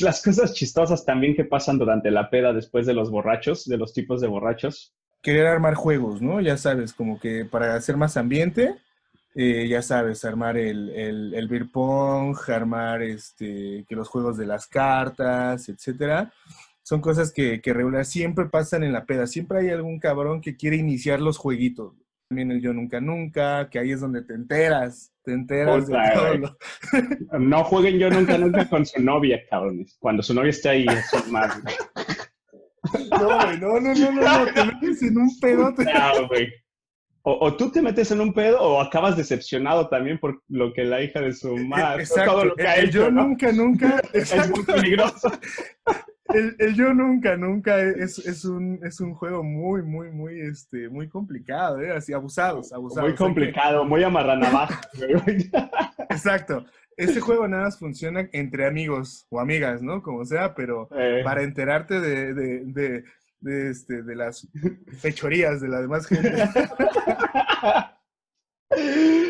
las, 0.00 0.22
cosas 0.22 0.52
chistosas 0.52 1.04
también 1.04 1.34
que 1.34 1.44
pasan 1.44 1.78
durante 1.78 2.10
la 2.10 2.28
peda 2.28 2.52
después 2.52 2.86
de 2.86 2.94
los 2.94 3.10
borrachos, 3.10 3.64
de 3.64 3.78
los 3.78 3.92
tipos 3.92 4.20
de 4.20 4.28
borrachos. 4.28 4.94
Querer 5.22 5.46
armar 5.46 5.74
juegos, 5.74 6.20
¿no? 6.20 6.40
Ya 6.40 6.56
sabes, 6.56 6.92
como 6.92 7.18
que 7.18 7.46
para 7.46 7.74
hacer 7.74 7.96
más 7.96 8.16
ambiente, 8.16 8.76
eh, 9.34 9.66
ya 9.66 9.80
sabes, 9.80 10.24
armar 10.24 10.58
el, 10.58 10.90
el, 10.90 11.34
el 11.34 11.48
beer 11.48 11.70
pong, 11.72 12.36
armar 12.48 13.02
este, 13.02 13.84
que 13.88 13.96
los 13.96 14.08
juegos 14.08 14.36
de 14.36 14.46
las 14.46 14.66
cartas, 14.66 15.68
etcétera. 15.68 16.32
Son 16.82 17.00
cosas 17.00 17.32
que, 17.32 17.62
que 17.62 17.72
regular 17.72 18.04
siempre 18.04 18.44
pasan 18.44 18.84
en 18.84 18.92
la 18.92 19.06
peda. 19.06 19.26
Siempre 19.26 19.60
hay 19.60 19.70
algún 19.70 19.98
cabrón 19.98 20.42
que 20.42 20.54
quiere 20.54 20.76
iniciar 20.76 21.20
los 21.20 21.38
jueguitos. 21.38 21.94
También 22.34 22.50
el 22.50 22.60
yo 22.60 22.72
nunca 22.72 23.00
nunca, 23.00 23.70
que 23.70 23.78
ahí 23.78 23.92
es 23.92 24.00
donde 24.00 24.22
te 24.22 24.34
enteras 24.34 25.14
te 25.22 25.32
enteras 25.32 25.86
de 25.86 25.96
todo 26.12 26.58
No 27.38 27.62
jueguen 27.62 28.00
yo 28.00 28.10
nunca, 28.10 28.36
nunca 28.36 28.68
con 28.68 28.84
su 28.84 29.00
novia, 29.00 29.40
cabrones. 29.48 29.96
Cuando 30.00 30.20
su 30.20 30.34
novia 30.34 30.50
esté 30.50 30.68
ahí, 30.70 30.86
es 30.88 31.28
más. 31.28 31.62
No, 33.12 33.56
no, 33.56 33.78
no, 33.78 33.94
no, 33.94 34.12
no, 34.12 34.52
te 34.52 34.64
metes 34.64 35.02
en 35.04 35.16
un 35.16 35.30
pedo. 35.40 35.72
Güey. 36.28 36.48
O, 37.22 37.56
tú 37.56 37.70
te 37.70 37.80
metes 37.80 38.10
en 38.10 38.20
un 38.20 38.34
pedo 38.34 38.60
o 38.60 38.80
acabas 38.80 39.16
decepcionado 39.16 39.88
también 39.88 40.18
por 40.18 40.42
lo 40.48 40.72
que 40.72 40.82
la 40.82 41.02
hija 41.02 41.20
de 41.20 41.32
su 41.32 41.56
madre. 41.56 42.02
Exacto. 42.02 42.32
Todo 42.32 42.44
lo 42.46 42.56
que 42.56 42.66
ha 42.66 42.80
hecho, 42.80 43.04
yo 43.04 43.10
nunca, 43.12 43.52
nunca. 43.52 44.02
Es 44.12 44.50
muy 44.50 44.64
peligroso. 44.64 45.30
El, 46.34 46.74
yo 46.74 46.92
nunca, 46.92 47.36
nunca 47.36 47.80
es, 47.80 48.18
es, 48.18 48.44
un, 48.44 48.80
es 48.82 49.00
un 49.00 49.14
juego 49.14 49.42
muy, 49.42 49.82
muy, 49.82 50.10
muy, 50.10 50.40
este, 50.40 50.88
muy 50.88 51.08
complicado, 51.08 51.80
¿eh? 51.80 51.92
Así, 51.92 52.12
abusados, 52.12 52.72
abusados. 52.72 53.08
Muy 53.08 53.16
complicado, 53.16 53.84
muy 53.84 54.02
amarranavaja. 54.02 54.80
Exacto. 56.10 56.66
Este 56.96 57.20
juego 57.20 57.48
nada 57.48 57.64
más 57.64 57.78
funciona 57.78 58.28
entre 58.32 58.66
amigos 58.66 59.26
o 59.30 59.40
amigas, 59.40 59.82
¿no? 59.82 60.02
Como 60.02 60.24
sea, 60.24 60.54
pero 60.54 60.88
eh. 60.96 61.22
para 61.24 61.42
enterarte 61.42 62.00
de, 62.00 62.34
de, 62.34 63.04
de, 63.40 63.70
este, 63.70 64.02
de 64.02 64.14
las 64.14 64.48
fechorías 65.00 65.60
de 65.60 65.68
la 65.68 65.80
demás 65.80 66.06
gente. 66.06 66.34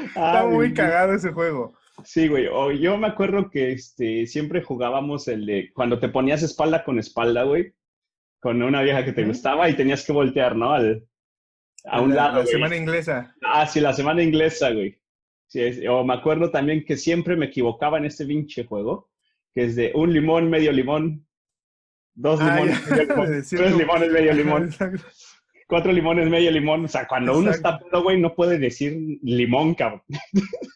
Está 0.07 0.47
muy 0.47 0.73
cagado 0.75 1.15
ese 1.15 1.33
juego. 1.33 1.75
Sí, 2.03 2.29
güey. 2.29 2.47
O 2.49 2.73
yo 2.73 2.97
me 2.99 3.07
acuerdo 3.07 3.51
que 3.51 3.73
este, 3.73 4.27
siempre 4.27 4.63
jugábamos 4.63 5.29
el 5.29 5.47
de 5.47 5.73
cuando 5.73 5.99
te 5.99 6.09
ponías 6.09 6.43
espalda 6.43 6.83
con 6.83 6.99
espalda, 6.99 7.45
güey, 7.45 7.73
con 8.41 8.63
una 8.63 8.83
vieja 8.83 9.05
que 9.05 9.13
te 9.13 9.25
gustaba 9.25 9.69
y 9.69 9.77
tenías 9.77 10.05
que 10.05 10.13
voltear, 10.13 10.57
¿no? 10.57 10.73
Al, 10.73 11.07
a 11.85 12.01
un 12.01 12.15
lado. 12.15 12.41
La 12.41 12.47
semana 12.47 12.77
inglesa. 12.77 13.35
Ah, 13.43 13.67
sí, 13.67 13.81
la 13.81 13.93
semana 13.93 14.23
inglesa, 14.23 14.71
güey. 14.71 14.99
Sí, 15.47 15.87
o 15.87 16.05
me 16.05 16.15
acuerdo 16.15 16.51
también 16.51 16.85
que 16.85 16.97
siempre 16.97 17.37
me 17.37 17.47
equivocaba 17.47 17.99
en 17.99 18.07
este 18.07 18.27
pinche 18.27 18.65
juego, 18.65 19.11
que 19.55 19.65
es 19.65 19.77
de 19.77 19.93
un 19.95 20.13
limón, 20.13 20.51
medio 20.51 20.73
limón, 20.73 21.27
dos 22.15 22.41
ah, 22.41 22.57
limones, 22.57 22.91
medio 22.91 23.05
limón, 23.05 23.45
tres 23.49 23.77
limones, 23.77 24.11
medio 24.11 24.33
limón. 24.35 24.75
Cuatro 25.67 25.93
limones, 25.93 26.29
medio 26.29 26.51
limón. 26.51 26.85
O 26.85 26.89
sea, 26.89 27.07
cuando 27.07 27.39
uno 27.39 27.51
está 27.51 27.79
pedo, 27.79 28.03
güey, 28.03 28.21
no 28.21 28.35
puede 28.35 28.59
decir 28.59 29.19
limón, 29.23 29.75
cabrón. 29.75 30.03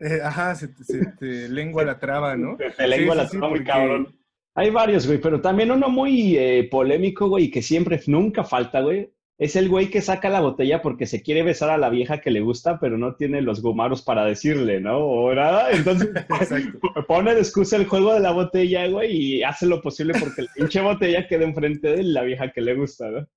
Eh, 0.00 0.20
ajá, 0.22 0.54
se, 0.54 0.68
te 0.68 1.48
lengua 1.48 1.84
la 1.84 1.98
traba, 1.98 2.36
¿no? 2.36 2.56
Se 2.76 2.86
lengua 2.86 3.14
la 3.14 3.28
traba 3.28 3.48
muy 3.48 3.64
cabrón. 3.64 4.14
Hay 4.54 4.70
varios, 4.70 5.06
güey, 5.06 5.20
pero 5.20 5.40
también 5.40 5.70
uno 5.70 5.88
muy 5.88 6.36
eh, 6.36 6.68
polémico, 6.70 7.28
güey, 7.28 7.50
que 7.50 7.62
siempre, 7.62 8.00
nunca 8.06 8.44
falta, 8.44 8.80
güey. 8.80 9.12
Es 9.38 9.54
el 9.54 9.68
güey 9.68 9.88
que 9.88 10.02
saca 10.02 10.28
la 10.28 10.40
botella 10.40 10.82
porque 10.82 11.06
se 11.06 11.22
quiere 11.22 11.44
besar 11.44 11.70
a 11.70 11.78
la 11.78 11.90
vieja 11.90 12.20
que 12.20 12.32
le 12.32 12.40
gusta, 12.40 12.80
pero 12.80 12.98
no 12.98 13.14
tiene 13.14 13.40
los 13.40 13.62
gumaros 13.62 14.02
para 14.02 14.24
decirle, 14.24 14.80
¿no? 14.80 14.98
O 14.98 15.32
nada. 15.32 15.70
Entonces 15.70 16.08
pone 17.06 17.34
de 17.36 17.40
excusa 17.40 17.76
el 17.76 17.86
juego 17.86 18.12
de 18.14 18.18
la 18.18 18.32
botella, 18.32 18.88
güey, 18.88 19.12
y 19.12 19.42
hace 19.44 19.66
lo 19.66 19.80
posible 19.80 20.14
porque 20.18 20.42
la 20.42 20.52
pinche 20.52 20.80
botella 20.80 21.28
quede 21.28 21.44
enfrente 21.44 21.94
de 21.94 22.02
la 22.02 22.22
vieja 22.22 22.50
que 22.50 22.60
le 22.60 22.74
gusta, 22.74 23.08
¿no? 23.10 23.28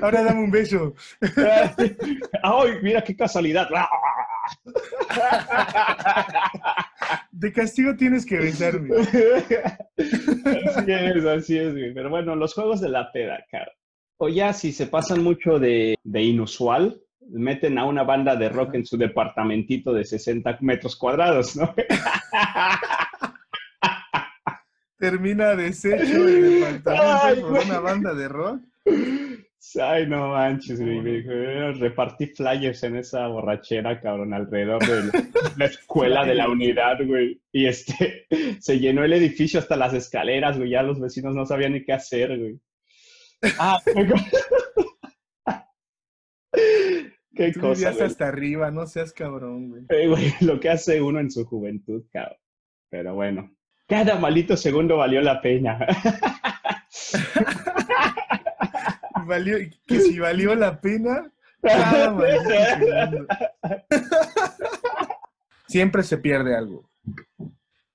Ahora 0.00 0.22
dame 0.24 0.44
un 0.44 0.50
beso. 0.50 0.94
¡Ay, 2.42 2.72
mira 2.82 3.02
qué 3.02 3.14
casualidad! 3.14 3.68
De 7.32 7.52
castigo 7.52 7.96
tienes 7.96 8.26
que 8.26 8.38
besarme. 8.38 8.90
Así 8.96 10.92
es, 10.92 11.24
así 11.24 11.58
es, 11.58 11.72
güey. 11.72 11.94
Pero 11.94 12.10
bueno, 12.10 12.36
los 12.36 12.54
juegos 12.54 12.80
de 12.80 12.88
la 12.88 13.10
peda, 13.12 13.44
cara. 13.50 13.72
O 14.18 14.28
ya 14.28 14.52
si 14.52 14.72
se 14.72 14.86
pasan 14.86 15.22
mucho 15.22 15.58
de, 15.58 15.96
de 16.04 16.22
inusual, 16.22 17.00
meten 17.30 17.78
a 17.78 17.86
una 17.86 18.02
banda 18.02 18.36
de 18.36 18.48
rock 18.48 18.74
en 18.74 18.84
su 18.84 18.96
departamentito 18.96 19.92
de 19.92 20.04
60 20.04 20.58
metros 20.60 20.96
cuadrados, 20.96 21.56
¿no? 21.56 21.74
Termina 24.98 25.56
deshecho 25.56 26.28
el 26.28 26.60
departamento 26.60 27.48
por 27.48 27.60
una 27.60 27.80
banda 27.80 28.14
de 28.14 28.28
rock. 28.28 28.60
Ay, 29.80 30.06
no 30.06 30.30
manches, 30.30 30.80
güey. 30.80 31.22
Repartí 31.72 32.28
flyers 32.28 32.82
en 32.82 32.96
esa 32.96 33.26
borrachera, 33.26 34.00
cabrón, 34.00 34.32
alrededor 34.32 34.80
de 34.86 35.22
la 35.58 35.64
escuela 35.66 36.24
de 36.24 36.34
la 36.34 36.48
unidad, 36.48 36.96
güey. 37.06 37.42
Y 37.52 37.66
este, 37.66 38.26
se 38.60 38.78
llenó 38.78 39.04
el 39.04 39.12
edificio 39.12 39.60
hasta 39.60 39.76
las 39.76 39.92
escaleras, 39.92 40.56
güey. 40.56 40.70
Ya 40.70 40.82
los 40.82 40.98
vecinos 40.98 41.34
no 41.34 41.44
sabían 41.44 41.74
ni 41.74 41.84
qué 41.84 41.92
hacer, 41.92 42.38
güey. 42.38 42.58
Ah, 43.58 43.78
qué 47.34 47.52
Tú 47.52 47.60
cosa. 47.60 47.90
hasta 47.90 48.28
arriba, 48.28 48.70
no 48.70 48.86
seas 48.86 49.12
cabrón, 49.12 49.68
güey. 49.68 49.82
Eh, 49.90 50.08
güey. 50.08 50.32
Lo 50.40 50.58
que 50.58 50.70
hace 50.70 51.02
uno 51.02 51.20
en 51.20 51.30
su 51.30 51.44
juventud, 51.44 52.04
cabrón. 52.10 52.38
Pero 52.88 53.14
bueno, 53.14 53.54
cada 53.86 54.18
malito 54.18 54.56
segundo 54.56 54.96
valió 54.96 55.20
la 55.20 55.40
pena. 55.40 55.78
Que 59.86 60.00
si 60.00 60.18
valió 60.18 60.54
la 60.54 60.80
pena, 60.80 61.30
Siempre 65.68 66.02
se 66.02 66.18
pierde 66.18 66.56
algo. 66.56 66.90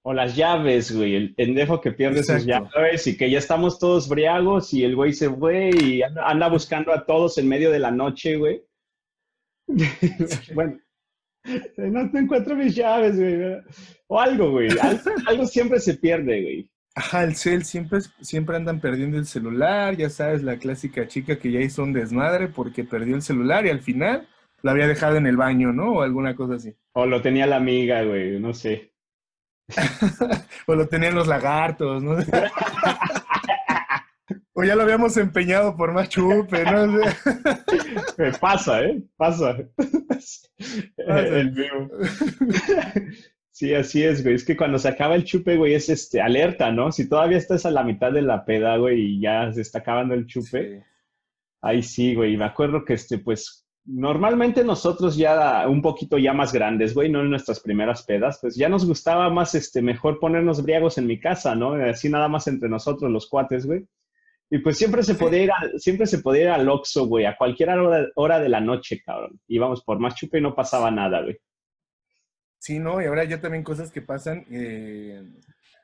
O 0.04 0.14
las 0.14 0.36
llaves, 0.36 0.96
güey. 0.96 1.16
El 1.16 1.34
pendejo 1.34 1.82
que 1.82 1.92
pierde 1.92 2.24
sus 2.24 2.46
llaves 2.46 3.08
y 3.08 3.18
que 3.18 3.30
ya 3.30 3.40
estamos 3.40 3.80
todos 3.80 4.08
briagos 4.08 4.74
y 4.74 4.84
el 4.84 4.96
güey 4.96 5.14
se 5.14 5.30
fue 5.30 5.72
y 5.72 6.02
anda 6.04 6.48
buscando 6.48 6.94
a 6.94 7.06
todos 7.06 7.38
en 7.38 7.50
medio 7.50 7.72
de 7.72 7.80
la 7.80 7.92
noche, 7.92 8.38
güey. 8.38 8.64
bueno, 10.54 10.80
no, 11.78 12.20
encuentro 12.20 12.56
mis 12.56 12.76
llaves, 12.76 13.20
güey. 13.20 13.64
O 14.08 14.20
algo, 14.20 14.52
güey. 14.52 14.70
Algo, 14.80 15.02
algo 15.26 15.48
siempre 15.48 15.80
se 15.80 15.96
pierde, 15.96 16.44
güey. 16.44 16.70
Ajá, 16.98 17.26
el 17.26 17.36
cel, 17.36 17.66
siempre, 17.66 18.00
siempre 18.22 18.56
andan 18.56 18.80
perdiendo 18.80 19.18
el 19.18 19.26
celular, 19.26 19.98
ya 19.98 20.10
sabes, 20.10 20.44
la 20.44 20.58
clásica 20.58 21.06
chica 21.08 21.38
que 21.38 21.52
ya 21.52 21.60
hizo 21.60 21.84
un 21.84 21.92
desmadre 21.92 22.48
porque 22.48 22.86
perdió 22.86 23.16
el 23.16 23.22
celular 23.22 23.66
y 23.66 23.70
al 23.70 23.82
final 23.82 24.30
lo 24.62 24.72
había 24.72 24.88
dejado 24.88 25.18
en 25.18 25.28
el 25.28 25.36
baño, 25.36 25.74
¿no? 25.74 25.92
O 25.92 26.02
alguna 26.02 26.36
cosa 26.36 26.56
así. 26.56 26.74
O 26.94 27.06
lo 27.06 27.22
tenía 27.22 27.46
la 27.46 27.58
amiga, 27.58 28.02
güey, 28.04 28.40
no 28.40 28.54
sé. 28.54 28.94
o 30.68 30.76
lo 30.76 30.88
tenían 30.88 31.16
los 31.16 31.28
lagartos, 31.28 32.02
¿no? 32.02 32.16
o 34.54 34.64
ya 34.64 34.76
lo 34.76 34.84
habíamos 34.84 35.18
empeñado 35.18 35.76
por 35.76 35.92
más 35.92 36.08
chupe, 36.08 36.64
¿no? 36.64 37.02
Pasa, 38.40 38.84
¿eh? 38.84 39.04
Pasa. 39.18 39.58
el 40.98 41.52
vivo. 41.52 41.90
Sí, 43.56 43.74
así 43.74 44.04
es, 44.04 44.22
güey. 44.22 44.36
Es 44.36 44.44
que 44.44 44.58
cuando 44.58 44.78
se 44.78 44.90
acaba 44.90 45.16
el 45.16 45.24
chupe, 45.24 45.56
güey, 45.56 45.76
es 45.76 45.88
este, 45.88 46.20
alerta, 46.20 46.74
¿no? 46.74 46.92
Si 46.92 47.08
todavía 47.08 47.38
estás 47.38 47.66
a 47.66 47.72
la 47.72 47.86
mitad 47.86 48.12
de 48.12 48.22
la 48.22 48.44
peda, 48.44 48.76
güey, 48.76 49.00
y 49.00 49.22
ya 49.22 49.50
se 49.54 49.62
está 49.62 49.80
acabando 49.80 50.14
el 50.14 50.28
chupe, 50.28 50.84
ahí 51.62 51.82
sí, 51.82 52.16
güey. 52.16 52.34
Y 52.34 52.38
me 52.38 52.44
acuerdo 52.44 52.84
que, 52.84 52.96
este, 52.96 53.18
pues, 53.20 53.66
normalmente 53.86 54.62
nosotros 54.66 55.16
ya 55.16 55.70
un 55.70 55.82
poquito 55.82 56.18
ya 56.18 56.34
más 56.34 56.52
grandes, 56.52 56.94
güey, 56.94 57.10
no 57.10 57.22
en 57.22 57.30
nuestras 57.30 57.62
primeras 57.62 58.04
pedas, 58.04 58.40
pues 58.42 58.58
ya 58.58 58.68
nos 58.68 58.86
gustaba 58.86 59.30
más, 59.30 59.56
este, 59.56 59.82
mejor 59.82 60.20
ponernos 60.20 60.62
briagos 60.62 60.98
en 60.98 61.08
mi 61.08 61.18
casa, 61.22 61.56
¿no? 61.56 61.76
Así 61.76 62.10
nada 62.10 62.28
más 62.28 62.48
entre 62.48 62.68
nosotros, 62.68 63.10
los 63.10 63.30
cuates, 63.30 63.66
güey. 63.66 63.86
Y 64.50 64.60
pues 64.60 64.78
siempre 64.78 65.02
se 65.02 65.16
podía 65.16 65.44
ir, 65.44 65.52
siempre 65.78 66.08
se 66.08 66.20
podía 66.20 66.44
ir 66.44 66.50
al 66.50 66.68
Oxxo, 66.68 67.06
güey, 67.08 67.26
a 67.26 67.38
cualquier 67.38 67.70
hora, 67.70 68.06
hora 68.16 68.40
de 68.42 68.50
la 68.50 68.60
noche, 68.60 69.02
cabrón. 69.02 69.40
Íbamos 69.48 69.82
por 69.82 69.98
más 69.98 70.16
chupe 70.16 70.40
y 70.40 70.42
no 70.42 70.54
pasaba 70.54 70.92
nada, 70.92 71.22
güey. 71.22 71.38
Sí, 72.66 72.80
¿no? 72.80 73.00
Y 73.00 73.06
ahora 73.06 73.24
ya 73.26 73.40
también 73.40 73.64
cosas 73.64 73.92
que 73.92 74.02
pasan, 74.02 74.44
eh, 74.50 75.24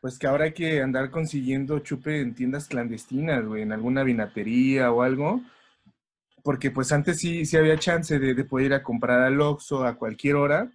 pues 0.01 0.17
que 0.17 0.25
ahora 0.25 0.45
hay 0.45 0.53
que 0.53 0.81
andar 0.81 1.11
consiguiendo 1.11 1.77
chupe 1.77 2.21
en 2.21 2.33
tiendas 2.33 2.67
clandestinas, 2.67 3.45
güey, 3.45 3.61
en 3.61 3.71
alguna 3.71 4.01
vinatería 4.01 4.91
o 4.91 5.03
algo. 5.03 5.43
Porque 6.43 6.71
pues 6.71 6.91
antes 6.91 7.19
sí, 7.19 7.45
sí 7.45 7.55
había 7.55 7.77
chance 7.77 8.17
de, 8.17 8.43
poder 8.45 8.65
ir 8.65 8.73
a 8.73 8.81
comprar 8.81 9.21
al 9.21 9.39
Oxxo 9.39 9.85
a 9.85 9.95
cualquier 9.95 10.38
hora 10.38 10.71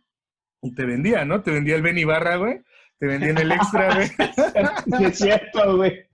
y 0.63 0.73
te 0.77 0.85
vendía, 0.85 1.25
¿no? 1.25 1.43
Te 1.43 1.51
vendía 1.51 1.75
el 1.75 1.83
Ben 1.83 1.99
Ibarra, 1.99 2.37
güey. 2.37 2.61
Te 3.01 3.07
vendían 3.09 3.39
el 3.39 3.51
extra, 3.51 3.93
güey. 3.97 4.07
Sí, 4.07 5.05
es 5.07 5.19
cierto, 5.19 5.77
güey. 5.77 6.07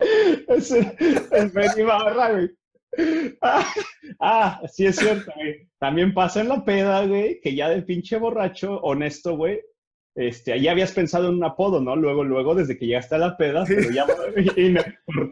Es 0.49 0.71
el, 0.71 1.51
Ben 1.51 1.71
Ibarra, 1.77 2.31
güey. 2.31 2.51
Ah, 3.43 3.67
ah, 4.21 4.63
sí 4.73 4.87
es 4.87 4.97
cierto, 4.97 5.31
güey. 5.37 5.69
También 5.79 6.15
pasa 6.15 6.41
en 6.41 6.49
la 6.49 6.65
peda, 6.65 7.05
güey, 7.05 7.43
que 7.43 7.55
ya 7.55 7.69
del 7.69 7.85
pinche 7.85 8.17
borracho, 8.17 8.81
honesto, 8.81 9.37
güey, 9.37 9.61
este, 10.15 10.61
ya 10.61 10.73
habías 10.73 10.93
pensado 10.93 11.29
en 11.29 11.37
un 11.37 11.45
apodo, 11.45 11.81
¿no? 11.81 11.97
Luego, 11.97 12.23
luego, 12.25 12.55
desde 12.55 12.77
que 12.77 12.87
llegaste 12.87 13.15
a 13.15 13.19
la 13.19 13.37
peda, 13.37 13.65
pero 13.67 13.91
ya, 13.91 14.07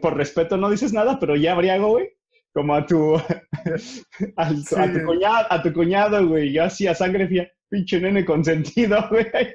por, 0.01 0.17
respeto 0.17 0.57
no 0.57 0.69
dices 0.69 0.91
nada, 0.93 1.19
pero 1.19 1.35
ya 1.35 1.55
briago, 1.55 1.89
güey, 1.89 2.09
como 2.51 2.73
a 2.75 2.85
tu, 2.85 3.15
a, 4.37 4.49
tu 4.49 5.05
cuñado, 5.05 5.47
a 5.49 5.61
tu 5.61 5.73
cuñado, 5.73 6.27
güey, 6.27 6.51
yo 6.51 6.63
hacía 6.63 6.95
sangre 6.95 7.27
fría, 7.27 7.51
pinche 7.69 7.99
nene 7.99 8.25
consentido, 8.25 9.07
güey. 9.11 9.27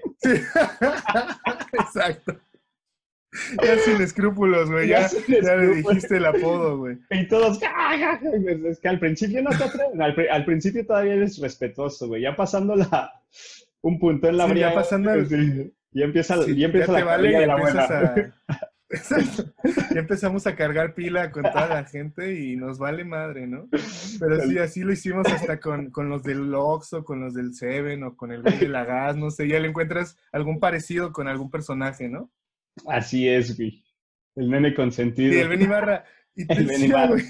Exacto. 1.73 2.39
Ya 3.63 3.77
sin 3.79 4.01
escrúpulos, 4.01 4.71
güey. 4.71 4.89
Ya, 4.89 5.11
ya, 5.29 5.57
le 5.57 5.75
dijiste 5.77 6.17
el 6.17 6.25
apodo, 6.25 6.79
güey. 6.79 6.97
Y 7.11 7.29
todos, 7.29 7.61
es 7.61 8.81
que 8.81 8.89
al 8.89 8.99
principio 8.99 9.43
no 9.43 9.51
te 9.51 9.65
atreven. 9.65 10.01
Al, 10.01 10.17
al, 10.31 10.45
principio 10.47 10.87
todavía 10.87 11.15
eres 11.15 11.39
respetuoso, 11.39 12.07
güey. 12.07 12.23
Ya 12.23 12.35
pasando 12.35 12.77
la, 12.77 13.13
un 13.83 13.99
punto 13.99 14.29
en 14.29 14.37
la 14.37 14.49
sí, 14.49 14.59
Ya 14.59 14.75
pasando 14.75 15.11
y 15.17 16.03
empieza, 16.03 16.37
y 16.47 16.65
empieza 16.65 16.93
la 16.93 17.05
vale 17.05 17.39
de 17.39 17.47
la 17.47 17.57
buena. 17.57 17.83
A... 17.85 18.15
ya 19.95 19.99
empezamos 19.99 20.47
a 20.47 20.55
cargar 20.55 20.95
pila 20.95 21.33
con 21.33 21.43
toda 21.43 21.69
la 21.69 21.85
gente 21.85 22.39
y 22.41 22.57
nos 22.57 22.79
vale 22.79 23.05
madre, 23.05 23.47
¿no? 23.47 23.69
Pero 24.21 24.41
sí, 24.43 24.59
así 24.59 24.81
lo 24.83 24.93
hicimos 24.93 25.27
hasta 25.27 25.59
con, 25.59 25.91
con 25.91 26.09
los 26.09 26.23
del 26.23 26.55
Oxxo, 26.55 27.05
con 27.05 27.21
los 27.21 27.35
del 27.35 27.55
Seven 27.55 28.05
o 28.05 28.17
con 28.17 28.31
el 28.31 28.43
de 28.43 28.69
la 28.69 28.85
Gas, 28.85 29.17
no 29.17 29.31
sé, 29.31 29.49
ya 29.49 29.59
le 29.59 29.69
encuentras 29.69 30.17
algún 30.33 30.61
parecido 30.61 31.13
con 31.13 31.29
algún 31.29 31.51
personaje, 31.51 32.09
¿no? 32.09 32.31
Así 32.87 33.29
es, 33.29 33.57
güey. 33.57 33.85
El 34.37 34.51
nene 34.51 34.75
consentido. 34.75 35.35
Y 35.35 35.39
el 35.41 35.49
Benibarra. 35.49 36.05
Y 36.35 36.47
te 36.47 36.55
el 36.55 36.67
decía, 36.67 37.07
güey, 37.07 37.25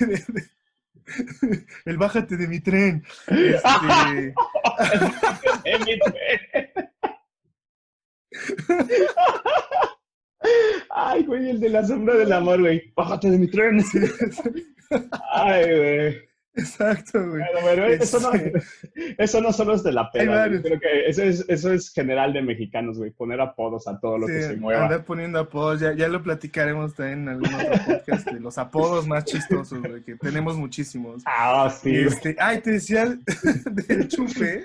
el 1.84 1.96
bájate 1.96 2.36
de 2.36 2.48
mi 2.48 2.60
tren. 2.60 3.04
Este... 3.28 4.34
de 5.64 5.78
mi 5.84 5.98
tren. 5.98 6.90
Ay, 10.90 11.24
güey, 11.24 11.50
el 11.50 11.60
de 11.60 11.68
la 11.68 11.84
sombra 11.84 12.14
del 12.14 12.32
amor, 12.32 12.60
güey. 12.60 12.92
Bájate 12.94 13.30
de 13.30 13.38
mi 13.38 13.48
tren. 13.48 13.82
Ay, 15.32 15.64
güey. 15.64 16.25
Exacto, 16.56 17.22
güey. 17.28 17.42
eso, 18.00 18.18
no, 18.18 18.30
eso 19.18 19.40
no 19.42 19.52
solo 19.52 19.74
es 19.74 19.82
de 19.82 19.92
la 19.92 20.10
pena. 20.10 20.48
Creo 20.48 20.80
que 20.80 21.06
eso 21.06 21.22
es, 21.22 21.44
eso 21.48 21.72
es 21.72 21.92
general 21.92 22.32
de 22.32 22.42
mexicanos, 22.42 22.96
güey. 22.96 23.10
Poner 23.10 23.40
apodos 23.40 23.86
a 23.86 24.00
todo 24.00 24.16
lo 24.18 24.26
que 24.26 24.42
se 24.42 24.56
mueva. 24.56 24.84
Andar 24.84 25.04
poniendo 25.04 25.38
apodos. 25.38 25.80
Ya, 25.80 25.92
ya 25.92 26.08
lo 26.08 26.22
platicaremos 26.22 26.94
también 26.94 27.20
en 27.22 27.28
algún 27.28 27.54
otro 27.54 27.84
podcast. 27.86 28.30
De 28.30 28.40
los 28.40 28.56
apodos 28.56 29.06
más 29.06 29.24
chistosos, 29.26 29.80
güey, 29.82 30.02
que 30.02 30.16
tenemos 30.16 30.56
muchísimos. 30.56 31.22
Ah, 31.26 31.70
sí. 31.70 31.94
Este, 31.94 32.34
ay, 32.38 32.60
te 32.62 32.72
decía 32.72 33.04
del 33.86 34.08
chupe. 34.08 34.64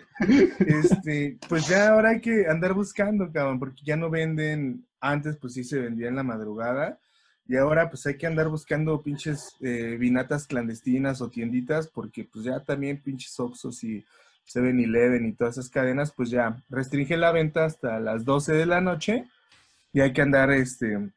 Este, 0.59 1.37
pues 1.49 1.67
ya 1.67 1.89
ahora 1.89 2.11
hay 2.11 2.21
que 2.21 2.47
andar 2.47 2.73
buscando, 2.73 3.31
cabrón, 3.31 3.59
porque 3.59 3.81
ya 3.83 3.97
no 3.97 4.09
venden. 4.09 4.85
Antes, 5.03 5.35
pues 5.37 5.55
sí 5.55 5.63
se 5.63 5.79
vendía 5.79 6.09
en 6.09 6.15
la 6.15 6.21
madrugada 6.21 6.99
y 7.47 7.57
ahora 7.57 7.89
pues 7.89 8.05
hay 8.05 8.17
que 8.17 8.27
andar 8.27 8.47
buscando 8.47 9.01
pinches 9.01 9.57
eh, 9.61 9.97
vinatas 9.99 10.47
clandestinas 10.47 11.21
o 11.21 11.29
tienditas 11.29 11.87
porque 11.87 12.23
pues 12.23 12.45
ya 12.45 12.59
también 12.61 13.01
pinches 13.01 13.37
Oxos 13.39 13.83
y 13.83 14.05
7-Eleven 14.47 15.27
y 15.27 15.33
todas 15.33 15.57
esas 15.57 15.69
cadenas 15.69 16.11
pues 16.11 16.29
ya 16.29 16.61
restringen 16.69 17.21
la 17.21 17.31
venta 17.31 17.65
hasta 17.65 17.99
las 17.99 18.25
12 18.25 18.53
de 18.53 18.65
la 18.65 18.81
noche 18.81 19.25
y 19.93 20.01
hay 20.01 20.13
que 20.13 20.21
andar 20.21 20.51
este 20.51 21.11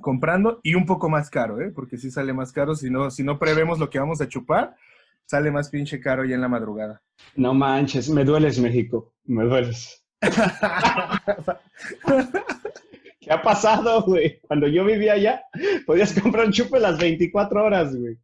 comprando 0.00 0.60
y 0.62 0.74
un 0.74 0.86
poco 0.86 1.08
más 1.08 1.30
caro, 1.30 1.60
¿eh? 1.60 1.72
Porque 1.74 1.96
si 1.96 2.10
sale 2.10 2.32
más 2.32 2.52
caro, 2.52 2.74
si 2.74 2.90
no, 2.90 3.10
si 3.10 3.24
no 3.24 3.38
prevemos 3.38 3.78
lo 3.78 3.90
que 3.90 3.98
vamos 3.98 4.20
a 4.20 4.28
chupar, 4.28 4.76
sale 5.26 5.50
más 5.50 5.70
pinche 5.70 6.00
caro 6.00 6.24
ya 6.24 6.34
en 6.34 6.40
la 6.40 6.48
madrugada. 6.48 7.02
No 7.34 7.54
manches, 7.54 8.08
me 8.08 8.24
dueles 8.24 8.58
México, 8.58 9.12
me 9.24 9.44
dueles. 9.44 10.04
¿Qué 13.28 13.34
ha 13.34 13.42
pasado, 13.42 14.02
güey? 14.04 14.40
Cuando 14.40 14.66
yo 14.68 14.86
vivía 14.86 15.12
allá, 15.12 15.42
podías 15.86 16.18
comprar 16.18 16.46
un 16.46 16.52
chupe 16.52 16.80
las 16.80 16.98
24 16.98 17.62
horas, 17.62 17.94
güey. 17.94 18.16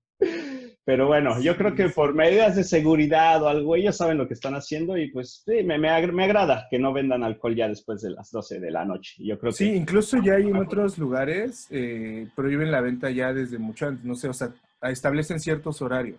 Pero 0.87 1.07
bueno, 1.07 1.39
yo 1.43 1.59
creo 1.59 1.75
que 1.75 1.91
por 1.91 2.15
medidas 2.15 2.57
de 2.57 2.65
seguridad 2.65 3.43
o 3.43 3.49
algo, 3.49 3.77
ellos 3.77 3.99
saben 3.99 4.17
lo 4.17 4.27
que 4.27 4.33
están 4.33 4.55
haciendo 4.55 4.97
y 4.97 5.11
pues 5.11 5.43
sí, 5.45 5.63
me, 5.63 5.79
me, 5.79 5.91
agrada 5.91 6.67
que 6.71 6.79
no 6.79 6.95
vendan 6.95 7.23
alcohol 7.23 7.55
ya 7.55 7.69
después 7.69 8.01
de 8.01 8.11
las 8.11 8.31
12 8.31 8.61
de 8.61 8.71
la 8.71 8.87
noche. 8.87 9.23
Yo 9.23 9.39
creo 9.39 9.53
sí, 9.53 9.75
incluso 9.75 10.23
ya 10.23 10.37
hay 10.37 10.45
en 10.49 10.57
otros 10.57 10.97
lugares, 10.97 11.67
eh, 11.71 12.27
prohíben 12.35 12.73
la 12.73 12.81
venta 12.81 13.11
ya 13.11 13.35
desde 13.35 13.59
mucho 13.59 13.87
antes, 13.87 14.07
no 14.07 14.15
sé, 14.15 14.29
o 14.29 14.35
sea, 14.35 14.55
establecen 14.83 15.39
ciertos 15.39 15.83
horarios. 15.83 16.19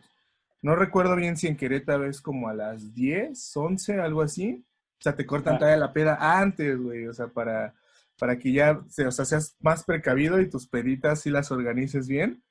No 0.62 0.76
recuerdo 0.76 1.16
bien 1.16 1.38
si 1.38 1.48
en 1.48 1.58
Querétaro 1.58 2.06
es 2.08 2.22
como 2.22 2.50
a 2.50 2.54
las 2.54 2.94
10, 2.94 3.58
11, 3.58 4.00
algo 4.00 4.22
así. 4.22 4.64
O 5.00 5.02
sea, 5.02 5.16
te 5.16 5.26
cortan 5.26 5.56
ah. 5.56 5.58
todavía 5.58 5.78
la 5.78 5.94
peda 5.94 6.40
antes, 6.40 6.78
güey, 6.78 7.08
o 7.08 7.14
sea, 7.14 7.28
para 7.28 7.74
para 8.18 8.38
que 8.38 8.52
ya 8.52 8.80
o 8.80 9.12
sea, 9.12 9.26
seas 9.26 9.56
más 9.60 9.84
precavido 9.84 10.40
y 10.40 10.50
tus 10.50 10.68
peditas 10.68 11.22
sí 11.22 11.30
las 11.30 11.52
organices 11.52 12.08
bien 12.08 12.44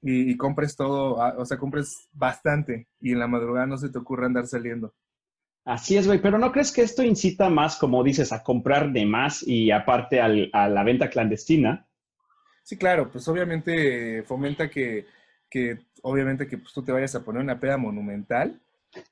y, 0.00 0.36
compres 0.36 0.76
todo, 0.76 1.16
o 1.16 1.44
sea, 1.44 1.58
compres 1.58 2.08
bastante 2.12 2.86
y 3.00 3.12
en 3.12 3.18
la 3.18 3.26
madrugada 3.26 3.66
no 3.66 3.78
se 3.78 3.88
te 3.88 3.98
ocurra 3.98 4.26
andar 4.26 4.46
saliendo. 4.46 4.94
Así 5.64 5.96
es, 5.96 6.06
güey, 6.06 6.22
pero 6.22 6.38
¿no 6.38 6.52
crees 6.52 6.72
que 6.72 6.82
esto 6.82 7.02
incita 7.02 7.50
más, 7.50 7.76
como 7.76 8.02
dices, 8.02 8.32
a 8.32 8.42
comprar 8.42 8.92
de 8.92 9.04
más 9.04 9.42
y 9.46 9.70
aparte 9.70 10.20
a 10.20 10.28
la 10.68 10.84
venta 10.84 11.10
clandestina? 11.10 11.86
Sí, 12.62 12.76
claro, 12.76 13.10
pues 13.10 13.26
obviamente 13.28 14.22
fomenta 14.22 14.70
que, 14.70 15.06
que 15.50 15.78
obviamente 16.02 16.46
que 16.46 16.58
pues, 16.58 16.72
tú 16.72 16.82
te 16.82 16.92
vayas 16.92 17.14
a 17.14 17.24
poner 17.24 17.42
una 17.42 17.58
peda 17.58 17.76
monumental, 17.76 18.60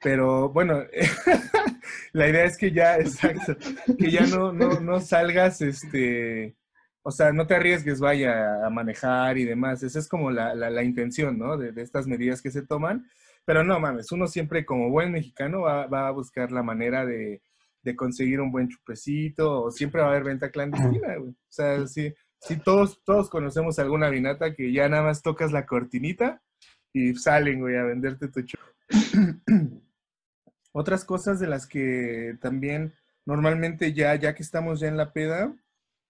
pero 0.03 0.49
bueno, 0.51 0.83
la 2.13 2.29
idea 2.29 2.45
es 2.45 2.57
que 2.57 2.73
ya, 2.73 2.97
exacto, 2.97 3.57
que 3.99 4.11
ya 4.11 4.27
no, 4.27 4.53
no, 4.53 4.81
no 4.81 5.01
salgas, 5.01 5.61
este, 5.61 6.57
o 7.09 7.13
sea, 7.13 7.33
no 7.33 7.47
te 7.47 7.55
arriesgues, 7.55 8.01
vaya 8.01 8.67
a 8.67 8.69
manejar 8.69 9.39
y 9.39 9.45
demás. 9.45 9.81
Esa 9.85 10.01
es 10.01 10.09
como 10.09 10.33
la, 10.33 10.57
la, 10.57 10.83
intención, 10.83 11.39
¿no? 11.39 11.57
De, 11.57 11.81
estas 11.81 12.09
medidas 12.09 12.43
que 12.43 12.51
se 12.51 12.67
toman. 12.67 13.07
Pero 13.45 13.63
no 13.63 13.79
mames, 13.79 14.11
uno 14.11 14.27
siempre 14.27 14.67
como 14.67 14.91
buen 14.91 15.13
mexicano 15.13 15.61
va, 15.61 15.87
va 15.87 16.09
a 16.09 16.11
buscar 16.11 16.51
la 16.51 16.65
manera 16.65 17.07
de, 17.07 17.43
de, 17.83 17.95
conseguir 17.95 18.41
un 18.41 18.51
buen 18.51 18.69
chupecito 18.69 19.63
o 19.63 19.71
siempre 19.71 20.01
va 20.01 20.09
a 20.09 20.11
haber 20.11 20.25
venta 20.25 20.51
clandestina, 20.51 21.15
güey. 21.17 21.31
O 21.31 21.37
sea, 21.49 21.87
sí, 21.87 22.13
sí 22.41 22.57
todos, 22.57 23.01
todos 23.05 23.31
conocemos 23.31 23.79
alguna 23.79 24.09
vinata 24.11 24.53
que 24.53 24.73
ya 24.73 24.89
nada 24.89 25.05
más 25.05 25.23
tocas 25.23 25.53
la 25.53 25.65
cortinita 25.65 26.43
y 26.93 27.15
salen, 27.15 27.61
güey, 27.61 27.77
a 27.77 27.85
venderte 27.85 28.27
tu 28.27 28.43
chupe. 28.43 28.76
Otras 30.73 31.05
cosas 31.05 31.41
de 31.41 31.47
las 31.47 31.67
que 31.67 32.37
también 32.41 32.95
normalmente 33.25 33.93
ya, 33.93 34.15
ya 34.15 34.35
que 34.35 34.43
estamos 34.43 34.81
ya 34.81 34.89
en 34.89 34.97
la 34.97 35.13
peda, 35.13 35.55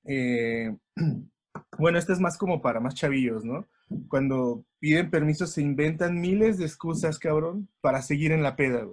eh, 0.05 0.77
bueno, 1.79 1.99
este 1.99 2.13
es 2.13 2.21
más 2.21 2.37
como 2.37 2.61
para 2.61 2.81
más 2.81 2.95
chavillos, 2.95 3.45
¿no? 3.45 3.67
Cuando 4.09 4.65
piden 4.81 5.11
permiso 5.11 5.47
se 5.47 5.63
inventan 5.63 6.21
miles 6.21 6.59
de 6.59 6.65
excusas, 6.65 7.19
cabrón, 7.19 7.69
para 7.81 8.03
seguir 8.03 8.33
en 8.33 8.43
la 8.43 8.57
peda. 8.57 8.87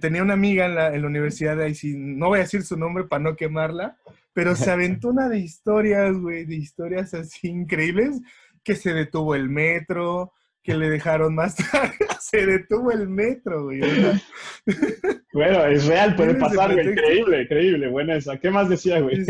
Tenía 0.00 0.24
una 0.24 0.34
amiga 0.34 0.66
en 0.66 0.74
la, 0.74 0.92
en 0.92 1.02
la 1.02 1.06
universidad, 1.06 1.60
ahí 1.60 1.74
sí, 1.74 1.94
no 1.96 2.28
voy 2.28 2.40
a 2.40 2.42
decir 2.42 2.64
su 2.64 2.76
nombre 2.76 3.04
para 3.04 3.22
no 3.22 3.36
quemarla, 3.36 3.96
pero 4.32 4.56
se 4.56 4.70
aventó 4.70 5.10
una 5.10 5.28
de 5.28 5.38
historias, 5.38 6.16
güey, 6.16 6.44
de 6.44 6.56
historias 6.56 7.14
así 7.14 7.48
increíbles, 7.48 8.20
que 8.64 8.74
se 8.74 8.92
detuvo 8.92 9.36
el 9.36 9.48
metro, 9.48 10.32
que 10.68 10.76
le 10.76 10.90
dejaron 10.90 11.34
más 11.34 11.56
tarde, 11.56 11.96
se 12.20 12.44
detuvo 12.44 12.92
el 12.92 13.08
metro, 13.08 13.64
güey. 13.64 13.80
Bueno, 15.32 15.64
es 15.66 15.86
real, 15.86 16.16
puede 16.16 16.34
pasar, 16.34 16.72
güey, 16.72 16.88
increíble, 16.88 17.42
increíble, 17.42 17.88
buena 17.88 18.16
esa. 18.16 18.38
¿Qué 18.38 18.50
más 18.50 18.68
decía, 18.68 18.98
güey? 18.98 19.24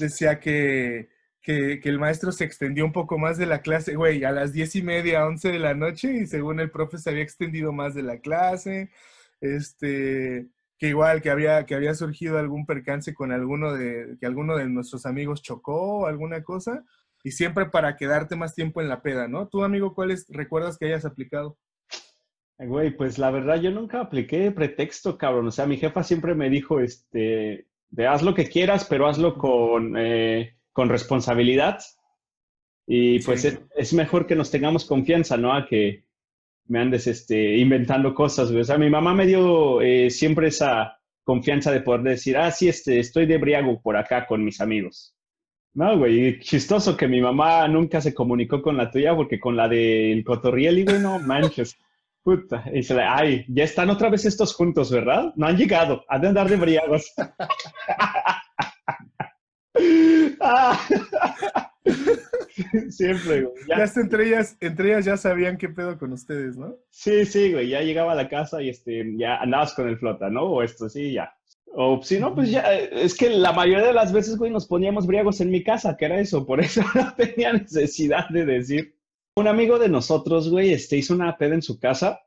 Decía 0.00 0.40
que 0.40 1.08
que, 1.46 1.80
el 1.84 2.00
maestro 2.00 2.32
se 2.32 2.44
extendió 2.44 2.84
un 2.84 2.92
poco 2.92 3.18
más 3.18 3.38
de 3.38 3.46
la 3.46 3.60
clase, 3.60 3.94
güey, 3.94 4.24
a 4.24 4.32
las 4.32 4.52
diez 4.52 4.74
y 4.74 4.82
media, 4.82 5.24
once 5.24 5.52
de 5.52 5.60
la 5.60 5.74
noche, 5.74 6.12
y 6.12 6.26
según 6.26 6.58
el 6.58 6.72
profe 6.72 6.98
se 6.98 7.10
había 7.10 7.22
extendido 7.22 7.72
más 7.72 7.94
de 7.94 8.02
la 8.02 8.18
clase, 8.18 8.90
este, 9.40 10.48
que 10.76 10.88
igual 10.88 11.22
que 11.22 11.30
había, 11.30 11.64
que 11.64 11.76
había 11.76 11.94
surgido 11.94 12.38
algún 12.38 12.66
percance 12.66 13.14
con 13.14 13.30
alguno 13.30 13.74
de, 13.74 14.16
que 14.18 14.26
alguno 14.26 14.56
de 14.56 14.66
nuestros 14.66 15.06
amigos 15.06 15.40
chocó 15.40 16.00
o 16.00 16.06
alguna 16.06 16.42
cosa, 16.42 16.84
y 17.26 17.32
siempre 17.32 17.66
para 17.66 17.96
quedarte 17.96 18.36
más 18.36 18.54
tiempo 18.54 18.80
en 18.80 18.88
la 18.88 19.02
peda, 19.02 19.26
¿no? 19.26 19.48
¿Tú, 19.48 19.64
amigo, 19.64 19.96
cuáles 19.96 20.26
recuerdas 20.28 20.78
que 20.78 20.86
hayas 20.86 21.04
aplicado? 21.04 21.58
Güey, 22.56 22.96
pues 22.96 23.18
la 23.18 23.32
verdad 23.32 23.60
yo 23.60 23.72
nunca 23.72 24.00
apliqué 24.00 24.52
pretexto, 24.52 25.18
cabrón. 25.18 25.48
O 25.48 25.50
sea, 25.50 25.66
mi 25.66 25.76
jefa 25.76 26.04
siempre 26.04 26.36
me 26.36 26.48
dijo, 26.48 26.78
este, 26.78 27.66
de 27.90 28.06
haz 28.06 28.22
lo 28.22 28.32
que 28.32 28.48
quieras, 28.48 28.86
pero 28.88 29.08
hazlo 29.08 29.38
con, 29.38 29.96
eh, 29.98 30.56
con 30.70 30.88
responsabilidad. 30.88 31.80
Y 32.86 33.18
pues 33.24 33.44
es, 33.44 33.92
mejor 33.92 34.28
que 34.28 34.36
nos 34.36 34.52
tengamos 34.52 34.84
confianza, 34.84 35.36
¿no? 35.36 35.52
A 35.52 35.66
que 35.66 36.04
me 36.68 36.78
andes 36.78 37.08
este, 37.08 37.56
inventando 37.56 38.14
cosas, 38.14 38.52
O 38.52 38.62
sea, 38.62 38.78
mi 38.78 38.88
mamá 38.88 39.14
me 39.14 39.26
dio 39.26 39.80
eh, 39.80 40.10
siempre 40.10 40.46
esa 40.46 41.00
confianza 41.24 41.72
de 41.72 41.80
poder 41.80 42.02
decir, 42.02 42.36
ah, 42.36 42.52
sí, 42.52 42.68
este, 42.68 43.00
estoy 43.00 43.26
de 43.26 43.38
briago 43.38 43.82
por 43.82 43.96
acá 43.96 44.28
con 44.28 44.44
mis 44.44 44.60
amigos. 44.60 45.15
No, 45.76 45.96
güey, 45.98 46.40
chistoso 46.40 46.96
que 46.96 47.06
mi 47.06 47.20
mamá 47.20 47.68
nunca 47.68 48.00
se 48.00 48.14
comunicó 48.14 48.62
con 48.62 48.78
la 48.78 48.90
tuya 48.90 49.14
porque 49.14 49.38
con 49.38 49.56
la 49.56 49.68
del 49.68 50.24
Cotorriel, 50.24 50.86
güey, 50.86 51.00
no 51.00 51.18
manches. 51.18 51.76
Puta, 52.24 52.64
y 52.72 52.82
se 52.82 52.94
le, 52.94 53.02
ay, 53.02 53.44
ya 53.46 53.64
están 53.64 53.90
otra 53.90 54.08
vez 54.08 54.24
estos 54.24 54.54
juntos, 54.54 54.90
¿verdad? 54.90 55.34
No 55.36 55.46
han 55.46 55.58
llegado, 55.58 56.02
han 56.08 56.22
de 56.22 56.28
andar 56.28 56.48
de 56.48 56.56
briagos. 56.56 57.12
Siempre, 62.88 63.42
güey. 63.42 63.54
Ya. 63.68 63.84
entre 63.96 64.28
ellas, 64.28 64.56
entre 64.60 64.88
ellas 64.88 65.04
ya 65.04 65.18
sabían 65.18 65.58
qué 65.58 65.68
pedo 65.68 65.98
con 65.98 66.14
ustedes, 66.14 66.56
¿no? 66.56 66.74
Sí, 66.88 67.26
sí, 67.26 67.52
güey. 67.52 67.68
Ya 67.68 67.82
llegaba 67.82 68.12
a 68.12 68.16
la 68.16 68.30
casa 68.30 68.62
y 68.62 68.70
este, 68.70 69.04
ya 69.18 69.36
andabas 69.36 69.74
con 69.74 69.86
el 69.88 69.98
flota, 69.98 70.30
¿no? 70.30 70.44
O 70.44 70.62
esto, 70.62 70.88
sí, 70.88 71.12
ya. 71.12 71.35
O 71.72 72.00
si 72.02 72.18
no, 72.18 72.34
pues 72.34 72.50
ya, 72.50 72.62
es 72.72 73.14
que 73.14 73.30
la 73.30 73.52
mayoría 73.52 73.86
de 73.86 73.92
las 73.92 74.12
veces, 74.12 74.36
güey, 74.36 74.50
nos 74.50 74.66
poníamos 74.66 75.06
briagos 75.06 75.40
en 75.40 75.50
mi 75.50 75.62
casa, 75.62 75.96
que 75.96 76.06
era 76.06 76.20
eso, 76.20 76.46
por 76.46 76.60
eso 76.60 76.80
no 76.94 77.14
tenía 77.14 77.52
necesidad 77.52 78.28
de 78.30 78.46
decir. 78.46 78.94
Un 79.36 79.48
amigo 79.48 79.78
de 79.78 79.90
nosotros, 79.90 80.48
güey, 80.48 80.72
este, 80.72 80.96
hizo 80.96 81.14
una 81.14 81.36
peda 81.36 81.54
en 81.54 81.62
su 81.62 81.78
casa 81.78 82.20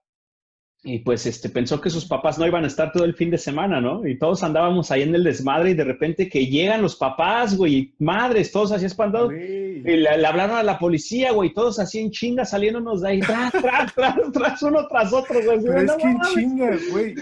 y 0.82 1.00
pues 1.00 1.26
este, 1.26 1.50
pensó 1.50 1.82
que 1.82 1.90
sus 1.90 2.06
papás 2.06 2.40
no 2.40 2.48
iban 2.48 2.64
a 2.64 2.68
estar 2.68 2.94
todo 2.94 3.04
el 3.04 3.14
fin 3.14 3.30
de 3.30 3.38
semana, 3.38 3.82
¿no? 3.82 4.08
Y 4.08 4.18
todos 4.18 4.44
andábamos 4.44 4.92
ahí 4.92 5.02
en 5.02 5.14
el 5.14 5.26
desmadre 5.26 5.72
y 5.72 5.74
de 5.74 5.84
repente 5.84 6.30
que 6.30 6.46
llegan 6.46 6.82
los 6.82 6.96
papás, 6.96 7.58
güey, 7.58 7.94
madres, 8.00 8.52
todos 8.54 8.72
así 8.72 8.86
espantados. 8.86 9.34
Y 9.34 9.82
le, 9.82 10.08
hablaron 10.08 10.56
a 10.56 10.64
la 10.64 10.80
policía, 10.80 11.34
güey, 11.34 11.54
todos 11.54 11.80
así 11.80 12.00
en 12.00 12.12
chinga 12.12 12.46
saliéndonos 12.46 13.02
de 13.02 13.10
ahí, 13.10 13.20
tras, 13.20 13.52
tras, 13.52 13.94
tras, 13.94 14.16
tras, 14.34 14.64
uno 14.64 14.88
tras 14.88 15.12
otro, 15.12 15.44
güey. 15.44 15.60
Pero 15.62 15.82
es 15.82 15.92
que 15.92 16.08
en 16.08 16.22
chinga, 16.34 16.78
güey. 16.92 17.16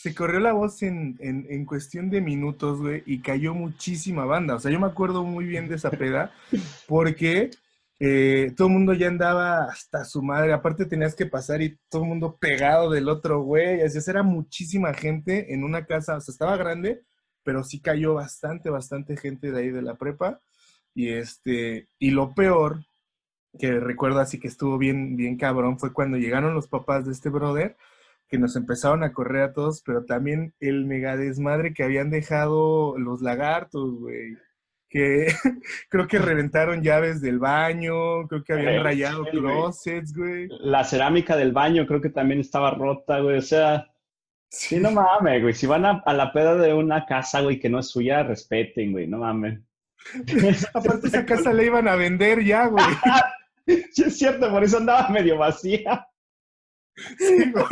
Se 0.00 0.14
corrió 0.14 0.38
la 0.38 0.52
voz 0.52 0.82
en, 0.84 1.16
en, 1.18 1.44
en 1.50 1.66
cuestión 1.66 2.08
de 2.08 2.20
minutos, 2.20 2.80
güey, 2.80 3.02
y 3.04 3.20
cayó 3.20 3.52
muchísima 3.52 4.24
banda. 4.24 4.54
O 4.54 4.60
sea, 4.60 4.70
yo 4.70 4.78
me 4.78 4.86
acuerdo 4.86 5.24
muy 5.24 5.44
bien 5.44 5.66
de 5.66 5.74
esa 5.74 5.90
peda, 5.90 6.30
porque 6.86 7.50
eh, 7.98 8.52
todo 8.56 8.68
el 8.68 8.74
mundo 8.74 8.94
ya 8.94 9.08
andaba 9.08 9.64
hasta 9.64 10.04
su 10.04 10.22
madre, 10.22 10.52
aparte 10.52 10.86
tenías 10.86 11.16
que 11.16 11.26
pasar 11.26 11.62
y 11.62 11.80
todo 11.88 12.02
el 12.02 12.08
mundo 12.10 12.36
pegado 12.40 12.90
del 12.90 13.08
otro 13.08 13.42
güey, 13.42 13.82
así 13.82 13.98
era 14.08 14.22
muchísima 14.22 14.94
gente 14.94 15.52
en 15.52 15.64
una 15.64 15.84
casa, 15.84 16.16
o 16.16 16.20
sea, 16.20 16.30
estaba 16.30 16.56
grande, 16.56 17.02
pero 17.42 17.64
sí 17.64 17.80
cayó 17.80 18.14
bastante, 18.14 18.70
bastante 18.70 19.16
gente 19.16 19.50
de 19.50 19.58
ahí 19.60 19.70
de 19.70 19.82
la 19.82 19.96
prepa, 19.96 20.40
y 20.94 21.08
este, 21.08 21.88
y 21.98 22.12
lo 22.12 22.34
peor, 22.36 22.84
que 23.58 23.80
recuerdo 23.80 24.20
así 24.20 24.38
que 24.38 24.46
estuvo 24.46 24.78
bien, 24.78 25.16
bien 25.16 25.36
cabrón, 25.36 25.80
fue 25.80 25.92
cuando 25.92 26.18
llegaron 26.18 26.54
los 26.54 26.68
papás 26.68 27.04
de 27.04 27.10
este 27.10 27.30
brother, 27.30 27.76
que 28.28 28.38
nos 28.38 28.56
empezaron 28.56 29.02
a 29.02 29.12
correr 29.12 29.42
a 29.42 29.52
todos, 29.52 29.82
pero 29.84 30.04
también 30.04 30.54
el 30.60 30.84
mega 30.84 31.16
desmadre 31.16 31.72
que 31.72 31.84
habían 31.84 32.10
dejado 32.10 32.98
los 32.98 33.22
lagartos, 33.22 33.98
güey 33.98 34.36
que 34.88 35.26
creo 35.88 36.06
que 36.08 36.18
reventaron 36.18 36.82
llaves 36.82 37.20
del 37.20 37.38
baño, 37.38 38.26
creo 38.28 38.42
que 38.42 38.52
habían 38.54 38.82
rayado 38.82 39.24
closets, 39.24 40.14
güey. 40.14 40.48
La 40.60 40.84
cerámica 40.84 41.36
del 41.36 41.52
baño 41.52 41.86
creo 41.86 42.00
que 42.00 42.10
también 42.10 42.40
estaba 42.40 42.70
rota, 42.70 43.20
güey, 43.20 43.38
o 43.38 43.42
sea... 43.42 43.86
Sí, 44.50 44.80
no 44.80 44.90
mames, 44.90 45.42
güey. 45.42 45.52
Si 45.52 45.66
van 45.66 45.84
a, 45.84 46.02
la 46.06 46.32
peda 46.32 46.54
de 46.54 46.72
una 46.72 47.04
casa, 47.04 47.42
güey, 47.42 47.60
que 47.60 47.68
no 47.68 47.80
es 47.80 47.90
suya, 47.90 48.22
respeten, 48.22 48.92
güey. 48.92 49.06
No 49.06 49.18
mames. 49.18 49.60
Aparte, 50.72 51.08
esa 51.08 51.26
casa 51.26 51.52
la 51.52 51.64
iban 51.64 51.86
a 51.86 51.96
vender 51.96 52.42
ya, 52.42 52.66
güey. 52.66 52.86
sí, 53.92 54.04
es 54.06 54.16
cierto, 54.16 54.50
por 54.50 54.64
eso 54.64 54.78
andaba 54.78 55.10
medio 55.10 55.36
vacía. 55.36 56.07
Sí, 57.18 57.52
güey. 57.52 57.66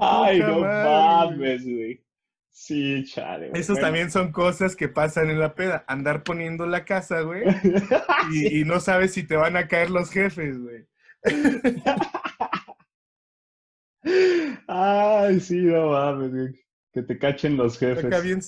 Ay, 0.00 0.38
no 0.38 0.60
mames, 0.60 1.64
güey. 1.64 2.04
Sí, 2.50 3.04
chale. 3.06 3.50
Esos 3.54 3.80
también 3.80 4.10
son 4.10 4.30
cosas 4.30 4.76
que 4.76 4.88
pasan 4.88 5.30
en 5.30 5.40
la 5.40 5.54
peda. 5.54 5.84
Andar 5.88 6.22
poniendo 6.22 6.66
la 6.66 6.84
casa, 6.84 7.22
güey. 7.22 7.44
Y, 8.32 8.64
no 8.64 8.78
sabes 8.78 9.14
si 9.14 9.24
te 9.24 9.36
van 9.36 9.56
a 9.56 9.66
caer 9.66 9.90
los 9.90 10.10
jefes, 10.10 10.58
güey. 10.58 10.86
Ay, 14.68 15.40
sí, 15.40 15.56
no 15.56 15.90
mames, 15.90 16.54
Que 16.92 17.02
te 17.02 17.18
cachen 17.18 17.56
los 17.56 17.78
jefes. 17.78 18.04
Toca 18.04 18.20
bien, 18.20 18.40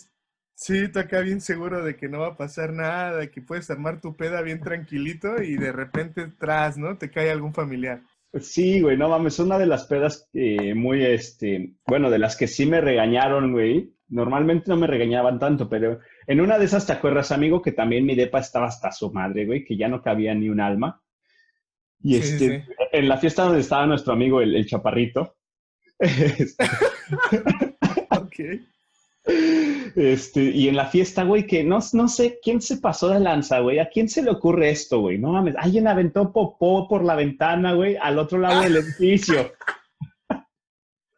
sí, 0.55 0.89
tú 0.89 0.99
acá 0.99 1.21
bien 1.21 1.41
seguro 1.41 1.85
de 1.85 1.97
que 1.97 2.09
no 2.09 2.21
va 2.21 2.29
a 2.29 2.37
pasar 2.37 2.73
nada, 2.73 3.27
que 3.31 3.43
puedes 3.43 3.71
armar 3.71 4.01
tu 4.01 4.17
peda 4.17 4.43
bien 4.43 4.61
tranquilito 4.61 5.43
y 5.43 5.57
de 5.57 5.73
repente 5.73 6.29
tras, 6.39 6.77
¿no? 6.77 6.97
Te 6.97 7.11
cae 7.11 7.31
algún 7.31 7.55
familiar. 7.55 8.03
Sí, 8.41 8.81
güey, 8.81 8.97
no 8.97 9.09
mames, 9.09 9.39
una 9.39 9.59
de 9.59 9.67
las 9.67 9.85
pedas 9.85 10.29
muy, 10.75 11.05
este, 11.05 11.75
bueno, 11.87 12.11
de 12.11 12.19
las 12.19 12.37
que 12.37 12.49
sí 12.49 12.67
me 12.67 12.81
regañaron, 12.81 13.53
güey, 13.53 13.95
Normalmente 14.09 14.67
no 14.69 14.77
me 14.77 14.87
regañaban 14.87 15.39
tanto, 15.39 15.69
pero 15.69 15.99
en 16.27 16.41
una 16.41 16.59
de 16.59 16.67
esas 16.67 16.87
te 16.87 16.93
acuerdas, 16.93 17.33
amigo, 17.33 17.63
que 17.63 17.73
también 17.73 18.05
mi 18.05 18.15
depa 18.15 18.39
estaba 18.39 18.67
hasta 18.67 18.93
su 18.93 19.11
madre, 19.11 19.47
güey, 19.47 19.65
que 19.65 19.77
ya 19.77 19.89
no 19.89 20.03
cabía 20.03 20.35
ni 20.35 20.49
un 20.49 20.61
alma. 20.61 21.03
Y 22.01 22.17
este, 22.17 22.67
en 22.93 23.09
la 23.09 23.17
fiesta 23.17 23.45
donde 23.45 23.61
estaba 23.61 23.87
nuestro 23.87 24.13
amigo 24.13 24.41
el, 24.41 24.67
chaparrito. 24.67 25.37
Este, 25.99 26.65
ok. 28.11 28.37
Este, 29.27 30.43
y 30.43 30.69
en 30.69 30.77
la 30.77 30.87
fiesta, 30.87 31.25
güey, 31.25 31.47
que 31.47 31.65
no, 31.65 31.79
no 31.93 32.09
sé 32.09 32.39
quién 32.43 32.61
se 32.61 32.79
pasó 32.79 33.09
de 33.09 33.21
lanza, 33.21 33.61
güey. 33.61 33.79
¿A 33.79 33.89
quién 33.89 34.09
se 34.09 34.23
le 34.23 34.31
ocurre 34.31 34.71
esto, 34.71 35.01
güey? 35.01 35.19
No 35.19 35.33
mames. 35.33 35.55
Alguien 35.57 35.89
aventó 35.89 36.33
popó 36.33 36.89
por 36.89 37.05
la 37.05 37.15
ventana, 37.15 37.73
güey, 37.75 37.97
al 37.97 38.19
otro 38.19 38.39
lado 38.39 38.63
del 38.63 38.77
edificio. 38.77 39.53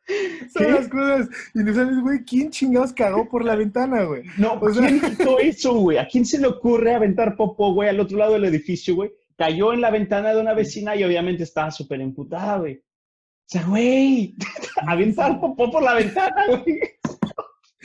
Son 0.53 0.73
las 0.73 0.89
cosas. 0.89 1.29
Y 1.55 1.59
no 1.61 1.75
sabes, 1.75 2.01
güey, 2.01 2.25
¿quién 2.25 2.51
chingados 2.51 2.93
cagó 2.93 3.29
por 3.29 3.45
la 3.45 3.57
ventana, 3.57 4.05
güey? 4.05 4.23
No, 4.39 4.53
o 4.53 4.61
¿quién 4.71 4.97
hizo 4.97 5.39
eso, 5.41 5.75
güey? 5.75 5.99
¿A 5.99 6.07
quién 6.07 6.25
se 6.25 6.39
le 6.39 6.47
ocurre 6.47 6.95
aventar 6.95 7.35
popó, 7.35 7.73
güey, 7.73 7.89
al 7.89 7.99
otro 7.99 8.19
lado 8.19 8.35
del 8.35 8.45
edificio, 8.45 8.95
güey? 8.95 9.11
Cayó 9.37 9.73
en 9.73 9.81
la 9.81 9.91
ventana 9.91 10.33
de 10.33 10.41
una 10.41 10.55
vecina 10.55 10.95
y 10.95 11.03
obviamente 11.03 11.43
estaba 11.43 11.71
súper 11.71 12.01
emputada, 12.01 12.59
güey. 12.59 12.77
O 12.77 13.49
sea, 13.49 13.65
güey, 13.65 14.35
aventar 14.87 15.41
popó 15.41 15.71
por 15.71 15.83
la 15.83 15.95
ventana, 15.95 16.47
güey. 16.47 16.79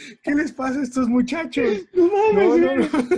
¿Qué 0.24 0.36
les 0.36 0.52
pasa 0.52 0.80
a 0.80 0.84
estos 0.84 1.08
muchachos? 1.08 1.88
No 1.94 2.08
mames, 2.08 2.62
no, 2.62 2.76
no, 2.76 2.90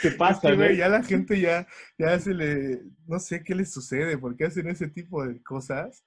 ¿Qué 0.00 0.12
pasa, 0.12 0.52
güey? 0.52 0.76
Ya 0.76 0.88
la 0.88 1.02
gente 1.02 1.40
ya, 1.40 1.66
ya 1.98 2.18
se 2.20 2.32
le, 2.32 2.82
no 3.08 3.18
sé 3.18 3.42
qué 3.42 3.56
les 3.56 3.72
sucede, 3.72 4.16
porque 4.16 4.44
hacen 4.44 4.68
ese 4.68 4.86
tipo 4.88 5.26
de 5.26 5.42
cosas 5.42 6.04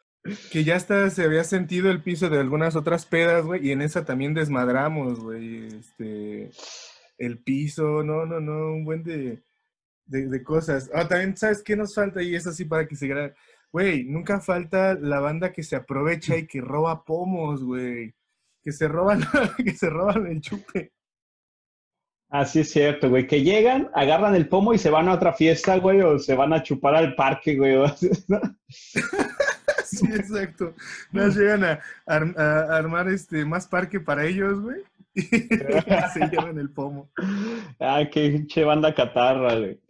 que 0.51 0.63
ya 0.63 0.75
hasta 0.75 1.09
se 1.09 1.23
había 1.23 1.43
sentido 1.43 1.89
el 1.89 2.03
piso 2.03 2.29
de 2.29 2.39
algunas 2.39 2.75
otras 2.75 3.05
pedas, 3.05 3.43
güey, 3.43 3.67
y 3.67 3.71
en 3.71 3.81
esa 3.81 4.05
también 4.05 4.33
desmadramos, 4.33 5.19
güey, 5.19 5.67
este, 5.67 6.51
el 7.17 7.39
piso, 7.39 8.03
no, 8.03 8.25
no, 8.25 8.39
no, 8.39 8.73
un 8.73 8.85
buen 8.85 9.03
de, 9.03 9.43
de, 10.05 10.43
cosas. 10.43 10.89
Ah, 10.93 11.07
también, 11.07 11.35
¿sabes 11.37 11.63
qué 11.63 11.75
nos 11.75 11.95
falta? 11.95 12.21
Y 12.21 12.35
es 12.35 12.45
así 12.47 12.65
para 12.65 12.87
que 12.87 12.95
se 12.95 13.07
grabe. 13.07 13.33
Güey, 13.71 14.03
nunca 14.03 14.41
falta 14.41 14.95
la 14.95 15.19
banda 15.19 15.53
que 15.53 15.63
se 15.63 15.75
aprovecha 15.75 16.37
y 16.37 16.45
que 16.45 16.61
roba 16.61 17.03
pomos, 17.05 17.63
güey. 17.63 18.13
Que 18.63 18.71
se 18.71 18.87
roban, 18.87 19.21
que 19.57 19.71
se 19.71 19.89
roban 19.89 20.27
el 20.27 20.41
chupe. 20.41 20.91
Así 22.31 22.61
es 22.61 22.71
cierto, 22.71 23.09
güey, 23.09 23.27
que 23.27 23.43
llegan, 23.43 23.89
agarran 23.93 24.35
el 24.35 24.47
pomo 24.47 24.73
y 24.73 24.77
se 24.77 24.89
van 24.89 25.09
a 25.09 25.13
otra 25.13 25.33
fiesta, 25.33 25.77
güey, 25.79 25.99
o 26.01 26.17
se 26.17 26.33
van 26.33 26.53
a 26.53 26.63
chupar 26.63 26.95
al 26.95 27.13
parque, 27.13 27.57
güey. 27.57 27.75
sí, 28.69 30.05
exacto. 30.05 30.73
Nos 31.11 31.35
llegan 31.35 31.65
a, 31.65 31.79
armar 32.07 33.09
este 33.09 33.43
más 33.43 33.67
parque 33.67 33.99
para 33.99 34.25
ellos, 34.25 34.61
güey. 34.61 34.81
Y 35.13 35.23
se 35.27 36.29
llevan 36.31 36.57
el 36.57 36.69
pomo. 36.69 37.11
Ah, 37.81 38.03
qué 38.09 38.47
che 38.47 38.63
banda 38.63 38.95
catarra, 38.95 39.55
güey. 39.55 39.81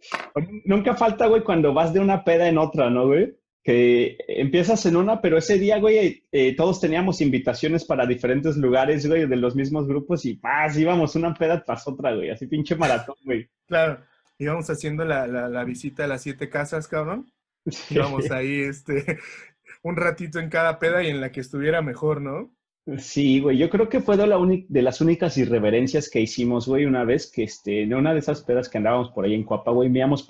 Nunca 0.64 0.96
falta, 0.96 1.28
güey, 1.28 1.44
cuando 1.44 1.72
vas 1.72 1.92
de 1.92 2.00
una 2.00 2.24
peda 2.24 2.48
en 2.48 2.58
otra, 2.58 2.90
¿no, 2.90 3.06
güey? 3.06 3.36
Que 3.62 4.16
empiezas 4.26 4.84
en 4.86 4.96
una, 4.96 5.20
pero 5.20 5.38
ese 5.38 5.58
día, 5.58 5.78
güey, 5.78 6.24
eh, 6.32 6.56
todos 6.56 6.80
teníamos 6.80 7.20
invitaciones 7.20 7.84
para 7.84 8.06
diferentes 8.06 8.56
lugares, 8.56 9.06
güey, 9.06 9.26
de 9.26 9.36
los 9.36 9.54
mismos 9.54 9.86
grupos 9.86 10.24
y 10.24 10.34
paz, 10.34 10.76
íbamos 10.76 11.14
una 11.14 11.32
peda 11.32 11.62
tras 11.62 11.86
otra, 11.86 12.14
güey, 12.14 12.30
así 12.30 12.46
pinche 12.46 12.74
maratón, 12.74 13.14
güey. 13.24 13.48
Claro, 13.66 14.00
íbamos 14.38 14.68
haciendo 14.68 15.04
la, 15.04 15.26
la, 15.26 15.64
visita 15.64 16.04
a 16.04 16.08
las 16.08 16.22
siete 16.22 16.48
casas, 16.48 16.88
cabrón. 16.88 17.30
Íbamos 17.90 18.30
ahí, 18.32 18.62
este, 18.62 19.18
un 19.82 19.96
ratito 19.96 20.40
en 20.40 20.48
cada 20.48 20.80
peda 20.80 21.04
y 21.04 21.08
en 21.10 21.20
la 21.20 21.30
que 21.30 21.40
estuviera 21.40 21.80
mejor, 21.82 22.20
¿no? 22.20 22.52
Sí, 22.98 23.38
güey, 23.38 23.58
yo 23.58 23.70
creo 23.70 23.88
que 23.88 24.00
fue 24.00 24.16
de, 24.16 24.26
la 24.26 24.38
de 24.68 24.82
las 24.82 25.00
únicas 25.00 25.38
irreverencias 25.38 26.10
que 26.10 26.20
hicimos, 26.20 26.66
güey, 26.66 26.84
una 26.84 27.04
vez 27.04 27.30
que, 27.30 27.44
este, 27.44 27.82
en 27.82 27.94
una 27.94 28.12
de 28.12 28.18
esas 28.18 28.42
pedas 28.42 28.68
que 28.68 28.78
andábamos 28.78 29.10
por 29.12 29.24
ahí 29.24 29.34
en 29.34 29.44
Cuapa, 29.44 29.70
güey, 29.70 29.88
meamos, 29.88 30.26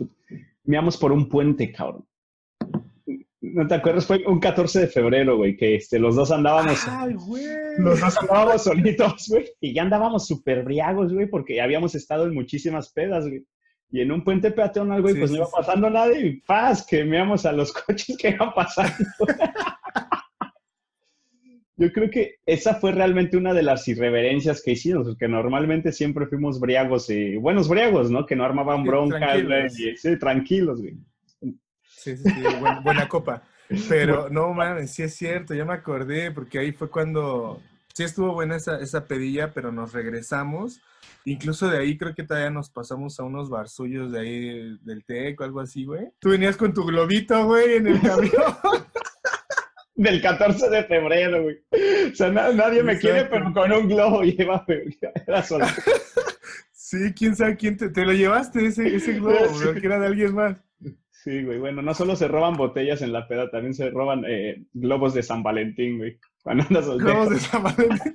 meamos 0.64 0.98
por 0.98 1.12
un 1.12 1.30
puente, 1.30 1.72
cabrón. 1.72 2.04
¿No 3.52 3.66
te 3.66 3.74
acuerdas? 3.74 4.06
Fue 4.06 4.22
un 4.26 4.40
14 4.40 4.80
de 4.80 4.86
febrero, 4.88 5.36
güey, 5.36 5.56
que 5.56 5.76
este, 5.76 5.98
los 5.98 6.16
dos 6.16 6.30
andábamos. 6.30 6.80
¡Ay, 6.88 7.14
güey! 7.14 7.44
Los 7.78 8.00
dos 8.00 8.18
andábamos 8.18 8.64
solitos, 8.64 9.26
güey. 9.28 9.44
Y 9.60 9.74
ya 9.74 9.82
andábamos 9.82 10.26
súper 10.26 10.62
briagos, 10.62 11.12
güey, 11.12 11.26
porque 11.26 11.60
habíamos 11.60 11.94
estado 11.94 12.24
en 12.26 12.34
muchísimas 12.34 12.90
pedas, 12.92 13.28
güey. 13.28 13.44
Y 13.90 14.00
en 14.00 14.10
un 14.10 14.24
puente 14.24 14.50
peatonal, 14.50 15.02
güey, 15.02 15.14
pues 15.14 15.30
no 15.30 15.36
iba 15.36 15.50
pasando 15.50 15.90
nada 15.90 16.16
y 16.18 16.40
paz, 16.40 16.86
que 16.86 17.04
veamos 17.04 17.44
a 17.44 17.52
los 17.52 17.72
coches 17.86 18.16
que 18.16 18.30
iban 18.30 18.54
pasando. 18.54 19.06
Yo 21.76 21.92
creo 21.92 22.10
que 22.10 22.36
esa 22.46 22.76
fue 22.76 22.92
realmente 22.92 23.36
una 23.36 23.52
de 23.52 23.62
las 23.62 23.86
irreverencias 23.88 24.62
que 24.62 24.72
hicimos, 24.72 25.08
porque 25.08 25.28
normalmente 25.28 25.92
siempre 25.92 26.26
fuimos 26.26 26.58
briagos 26.58 27.10
y 27.10 27.36
buenos 27.36 27.68
briagos, 27.68 28.10
¿no? 28.10 28.24
Que 28.24 28.36
no 28.36 28.44
armaban 28.44 28.84
broncas, 28.84 29.44
güey. 29.44 29.68
Sí, 29.68 30.18
tranquilos, 30.18 30.80
güey. 30.80 30.96
Sí, 32.02 32.16
sí, 32.16 32.24
sí, 32.24 32.42
buena, 32.82 33.08
copa. 33.08 33.42
Pero 33.88 34.28
no 34.28 34.52
mames, 34.52 34.90
sí 34.90 35.02
es 35.02 35.14
cierto, 35.14 35.54
ya 35.54 35.64
me 35.64 35.72
acordé, 35.72 36.32
porque 36.32 36.58
ahí 36.58 36.72
fue 36.72 36.90
cuando 36.90 37.62
sí 37.94 38.02
estuvo 38.02 38.34
buena 38.34 38.56
esa, 38.56 38.80
esa 38.80 39.06
pedilla, 39.06 39.52
pero 39.52 39.70
nos 39.70 39.92
regresamos. 39.92 40.80
Incluso 41.24 41.68
de 41.68 41.78
ahí 41.78 41.96
creo 41.96 42.14
que 42.14 42.24
todavía 42.24 42.50
nos 42.50 42.70
pasamos 42.70 43.18
a 43.18 43.22
unos 43.22 43.48
barzullos 43.48 44.12
de 44.12 44.20
ahí 44.20 44.78
del 44.82 45.04
TEC 45.04 45.40
o 45.40 45.44
algo 45.44 45.60
así, 45.60 45.84
güey. 45.84 46.08
Tú 46.18 46.30
venías 46.30 46.56
con 46.56 46.74
tu 46.74 46.84
globito, 46.84 47.46
güey, 47.46 47.76
en 47.76 47.86
el 47.86 48.00
camión. 48.00 48.32
del 49.94 50.20
14 50.20 50.68
de 50.68 50.84
febrero, 50.84 51.42
güey. 51.44 51.58
O 52.12 52.14
sea, 52.14 52.30
nadie 52.30 52.82
me 52.82 52.98
quiere, 52.98 53.26
pero 53.26 53.52
con 53.54 53.72
un 53.72 53.88
globo 53.88 54.22
lleva, 54.22 54.66
Era 55.26 55.42
solo. 55.42 55.66
Sí, 56.74 57.14
quién 57.16 57.34
sabe 57.34 57.56
quién 57.56 57.78
te, 57.78 57.88
te 57.88 58.04
lo 58.04 58.12
llevaste 58.12 58.66
ese, 58.66 58.94
ese 58.94 59.14
globo, 59.14 59.48
güey, 59.48 59.80
que 59.80 59.86
era 59.86 59.98
de 59.98 60.08
alguien 60.08 60.34
más. 60.34 60.58
Sí, 61.22 61.44
güey. 61.44 61.58
Bueno, 61.58 61.82
no 61.82 61.94
solo 61.94 62.16
se 62.16 62.26
roban 62.26 62.56
botellas 62.56 63.00
en 63.00 63.12
la 63.12 63.28
peda, 63.28 63.48
también 63.48 63.74
se 63.74 63.90
roban 63.90 64.24
eh, 64.26 64.64
globos 64.72 65.14
de 65.14 65.22
San 65.22 65.42
Valentín, 65.42 65.98
güey. 65.98 66.18
globos 66.44 67.30
de 67.30 67.38
San 67.38 67.62
Valentín. 67.62 68.14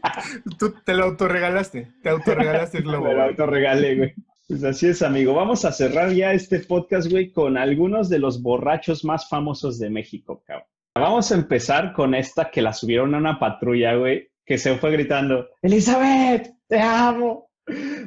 Tú 0.60 0.74
te 0.84 0.94
lo 0.94 1.06
autorregalaste. 1.06 1.88
Te 2.04 2.10
autorregalaste 2.10 2.80
el 2.80 2.84
globo. 2.84 3.06
Me 3.08 3.14
lo 3.14 3.24
autorregalé, 3.24 3.96
güey. 3.96 4.14
Pues 4.50 4.64
así 4.64 4.88
es, 4.88 5.02
amigo. 5.02 5.34
Vamos 5.34 5.64
a 5.64 5.72
cerrar 5.72 6.12
ya 6.12 6.34
este 6.34 6.60
podcast, 6.60 7.10
güey, 7.10 7.32
con 7.32 7.58
algunos 7.58 8.10
de 8.10 8.20
los 8.20 8.42
borrachos 8.42 9.06
más 9.06 9.30
famosos 9.30 9.80
de 9.80 9.90
México, 9.90 10.44
cabrón. 10.46 10.68
Vamos 10.96 11.32
a 11.32 11.36
empezar 11.36 11.94
con 11.94 12.16
esta 12.16 12.50
que 12.50 12.62
la 12.62 12.74
subieron 12.74 13.14
a 13.16 13.20
una 13.20 13.40
patrulla, 13.40 13.96
güey, 13.96 14.30
que 14.46 14.58
se 14.58 14.76
fue 14.78 14.92
gritando, 14.92 15.48
Elizabeth, 15.62 16.56
te 16.68 16.80
amo. 16.80 17.50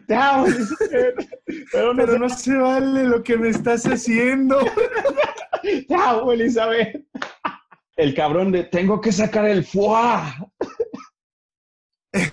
Te 0.07 0.15
amo, 0.15 0.47
Pero, 1.73 1.93
no, 1.93 2.19
no 2.19 2.29
se 2.31 2.57
vale 2.57 3.05
lo 3.05 3.23
que 3.23 3.37
me 3.37 3.51
estás 3.51 3.85
haciendo. 3.85 4.59
Te 5.63 5.95
amo, 5.95 6.33
Elizabeth. 6.33 7.05
El 7.97 8.15
cabrón 8.15 8.51
de 8.53 8.65
tengo 8.65 9.01
que 9.01 9.13
sacar 9.13 9.45
el. 9.47 9.67
El 12.13 12.33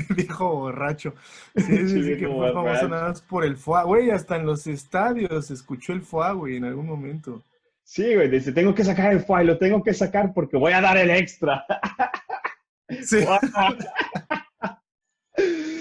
viejo 0.16 0.56
borracho. 0.56 1.14
Sí, 1.56 1.88
sí, 1.88 2.02
sí, 2.02 2.16
que 2.18 2.26
fue 2.26 2.52
famoso 2.52 2.88
nada 2.88 3.08
más 3.10 3.22
por 3.22 3.44
el 3.44 3.56
foie. 3.56 3.84
Güey, 3.84 4.10
hasta 4.10 4.36
en 4.36 4.46
los 4.46 4.66
estadios 4.66 5.50
escuchó 5.52 5.92
el 5.92 6.02
foie, 6.02 6.32
güey, 6.34 6.56
en 6.56 6.64
algún 6.64 6.86
momento. 6.86 7.44
Sí, 7.84 8.16
güey, 8.16 8.28
dice, 8.28 8.52
tengo 8.52 8.74
que 8.74 8.84
sacar 8.84 9.12
el 9.12 9.20
foie, 9.20 9.44
lo 9.44 9.56
tengo 9.56 9.82
que 9.82 9.94
sacar 9.94 10.34
porque 10.34 10.56
voy 10.56 10.72
a 10.72 10.80
dar 10.80 10.96
el 10.98 11.10
extra. 11.10 11.64
Sí. 13.02 13.18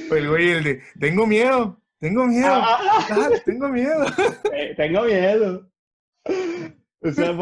Pues 0.10 0.28
güey, 0.28 0.52
el 0.52 0.64
de, 0.64 0.82
tengo 1.00 1.28
miedo, 1.28 1.82
tengo 2.00 2.26
miedo, 2.26 2.54
ah, 2.54 3.08
tengo 3.46 3.70
miedo. 3.70 4.06
Eh, 4.54 4.74
tengo 4.76 5.04
miedo. 5.04 5.70
O 7.02 7.12
sea, 7.12 7.36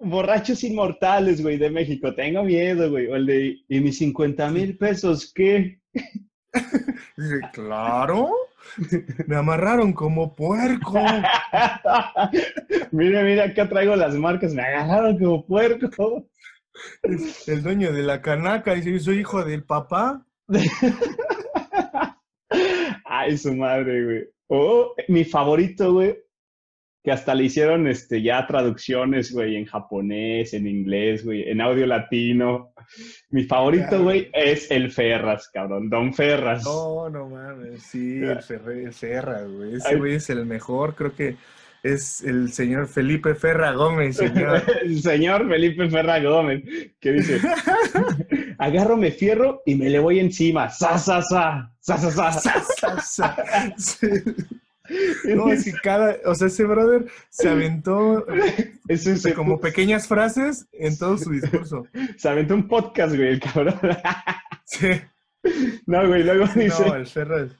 borrachos 0.00 0.64
inmortales, 0.64 1.42
güey, 1.42 1.58
de 1.58 1.70
México. 1.70 2.14
Tengo 2.14 2.42
miedo, 2.42 2.90
güey. 2.90 3.06
O 3.06 3.16
el 3.16 3.26
de, 3.26 3.58
¿y 3.68 3.80
mis 3.80 3.98
50 3.98 4.50
mil 4.50 4.76
pesos 4.76 5.32
qué? 5.34 5.80
Dice, 7.16 7.40
claro. 7.52 8.30
Me 9.26 9.36
amarraron 9.36 9.92
como 9.92 10.34
puerco. 10.34 10.92
mira, 12.92 13.22
mira, 13.22 13.44
acá 13.44 13.68
traigo 13.68 13.96
las 13.96 14.14
marcas. 14.14 14.54
Me 14.54 14.62
agarraron 14.62 15.18
como 15.18 15.46
puerco. 15.46 16.28
El 17.46 17.62
dueño 17.62 17.92
de 17.92 18.02
la 18.02 18.22
canaca 18.22 18.74
dice, 18.74 18.92
yo 18.92 18.98
soy 18.98 19.20
hijo 19.20 19.44
del 19.44 19.64
papá. 19.64 20.26
Ay, 23.22 23.38
su 23.38 23.54
madre, 23.54 24.04
güey. 24.04 24.24
Oh, 24.48 24.94
mi 25.08 25.24
favorito, 25.24 25.92
güey, 25.92 26.18
que 27.04 27.12
hasta 27.12 27.34
le 27.34 27.44
hicieron 27.44 27.86
este, 27.86 28.20
ya 28.20 28.44
traducciones, 28.46 29.32
güey, 29.32 29.56
en 29.56 29.64
japonés, 29.64 30.54
en 30.54 30.66
inglés, 30.66 31.24
güey, 31.24 31.48
en 31.48 31.60
audio 31.60 31.86
latino. 31.86 32.74
Mi 33.30 33.44
favorito, 33.44 34.02
güey, 34.02 34.28
es 34.32 34.70
el 34.70 34.90
Ferras, 34.90 35.48
cabrón, 35.52 35.88
Don 35.88 36.12
Ferras. 36.12 36.64
No, 36.64 37.08
no 37.08 37.28
mames, 37.28 37.82
sí, 37.84 38.20
el, 38.22 38.42
Ferras, 38.92 39.48
güey. 39.48 39.76
Ese 39.76 39.96
güey 39.96 40.14
es 40.14 40.28
el 40.30 40.44
mejor, 40.44 40.96
creo 40.96 41.14
que 41.14 41.36
es 41.82 42.22
el 42.22 42.52
señor 42.52 42.88
Felipe 42.88 43.34
Ferra 43.34 43.72
Gómez, 43.72 44.16
señor. 44.16 44.62
el 44.82 45.00
señor 45.00 45.48
Felipe 45.48 45.88
Ferra 45.88 46.20
Gómez, 46.20 46.62
que 47.00 47.12
dice, 47.12 47.40
agarro, 48.58 48.96
me 48.96 49.10
fierro 49.10 49.62
y 49.66 49.74
me 49.74 49.88
le 49.88 49.98
voy 49.98 50.20
encima. 50.20 50.68
Sa, 50.68 50.98
sa, 50.98 51.22
sa, 51.22 51.72
sa, 51.80 51.98
sa, 51.98 52.32
sa, 52.32 53.00
sa, 53.00 53.36
No, 55.24 55.50
es 55.50 55.64
que 55.64 55.72
cada, 55.72 56.16
o 56.26 56.34
sea, 56.34 56.48
ese 56.48 56.64
brother 56.64 57.06
se 57.30 57.48
aventó 57.48 58.26
como 59.34 59.60
pequeñas 59.60 60.06
frases 60.06 60.66
en 60.72 60.98
todo 60.98 61.16
su 61.16 61.30
discurso. 61.30 61.86
Se 62.16 62.28
aventó 62.28 62.54
un 62.54 62.68
podcast, 62.68 63.14
güey, 63.14 63.28
el 63.28 63.40
cabrón. 63.40 63.78
Sí. 64.64 64.88
No, 65.86 66.06
güey, 66.06 66.22
luego 66.22 66.46
dice. 66.54 66.86
No, 66.86 66.94
el 66.94 67.06
Ferras 67.06 67.50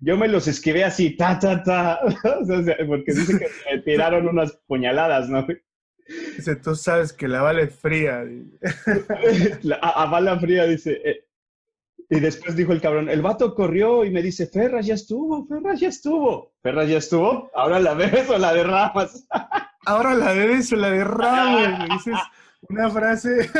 yo 0.00 0.16
me 0.16 0.28
los 0.28 0.46
esquivé 0.46 0.84
así, 0.84 1.16
ta, 1.16 1.38
ta, 1.38 1.62
ta, 1.62 2.00
porque 2.86 3.12
dice 3.12 3.38
que 3.38 3.46
me 3.70 3.82
tiraron 3.82 4.28
unas 4.28 4.52
puñaladas, 4.66 5.28
¿no? 5.28 5.46
Dice, 6.40 6.56
tú 6.56 6.74
sabes 6.74 7.12
que 7.12 7.28
la 7.28 7.42
bala 7.42 7.60
es 7.60 7.74
fría. 7.74 8.24
a, 9.82 10.06
bala 10.06 10.40
fría, 10.40 10.64
dice. 10.64 10.98
Eh, 11.04 11.26
y 12.08 12.18
después 12.18 12.56
dijo 12.56 12.72
el 12.72 12.80
cabrón, 12.80 13.10
el 13.10 13.20
vato 13.20 13.54
corrió 13.54 14.06
y 14.06 14.10
me 14.10 14.22
dice, 14.22 14.46
Ferras 14.46 14.86
ya 14.86 14.94
estuvo, 14.94 15.46
Ferras 15.46 15.78
ya 15.80 15.88
estuvo. 15.88 16.54
Ferras 16.62 16.88
ya 16.88 16.96
estuvo, 16.96 17.50
ahora 17.54 17.78
la 17.78 17.92
bebes 17.92 18.30
o 18.30 18.38
la 18.38 18.54
derramas. 18.54 19.28
ahora 19.84 20.14
la 20.14 20.32
bebes 20.32 20.72
o 20.72 20.76
la 20.76 20.90
derramas. 20.90 21.88
dices 21.90 22.18
una 22.70 22.88
frase 22.88 23.50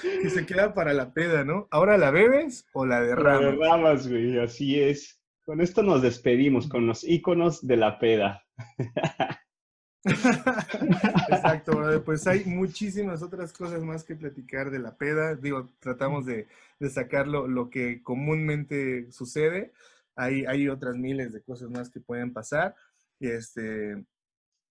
que 0.00 0.30
se 0.30 0.46
queda 0.46 0.72
para 0.72 0.94
la 0.94 1.12
peda, 1.12 1.44
¿no? 1.44 1.68
¿Ahora 1.70 1.98
la 1.98 2.10
bebes 2.10 2.66
o 2.72 2.86
la 2.86 3.02
derramas? 3.02 3.42
La 3.42 3.50
derramas, 3.50 4.08
güey, 4.08 4.38
así 4.38 4.80
es. 4.80 5.20
Con 5.44 5.60
esto 5.60 5.82
nos 5.82 6.00
despedimos, 6.00 6.68
con 6.68 6.86
los 6.86 7.04
íconos 7.04 7.66
de 7.66 7.76
la 7.76 7.98
peda. 7.98 8.46
Exacto, 10.04 11.72
brother. 11.72 12.02
Pues 12.02 12.26
hay 12.26 12.44
muchísimas 12.44 13.22
otras 13.22 13.52
cosas 13.52 13.82
más 13.82 14.04
que 14.04 14.16
platicar 14.16 14.70
de 14.70 14.78
la 14.78 14.96
peda. 14.96 15.34
Digo, 15.34 15.70
tratamos 15.78 16.26
de, 16.26 16.48
de 16.78 16.90
sacar 16.90 17.28
lo, 17.28 17.70
que 17.70 18.02
comúnmente 18.02 19.10
sucede. 19.12 19.72
Hay, 20.16 20.44
hay 20.46 20.68
otras 20.68 20.96
miles 20.96 21.32
de 21.32 21.42
cosas 21.42 21.70
más 21.70 21.90
que 21.90 22.00
pueden 22.00 22.32
pasar. 22.32 22.74
Este, 23.20 24.04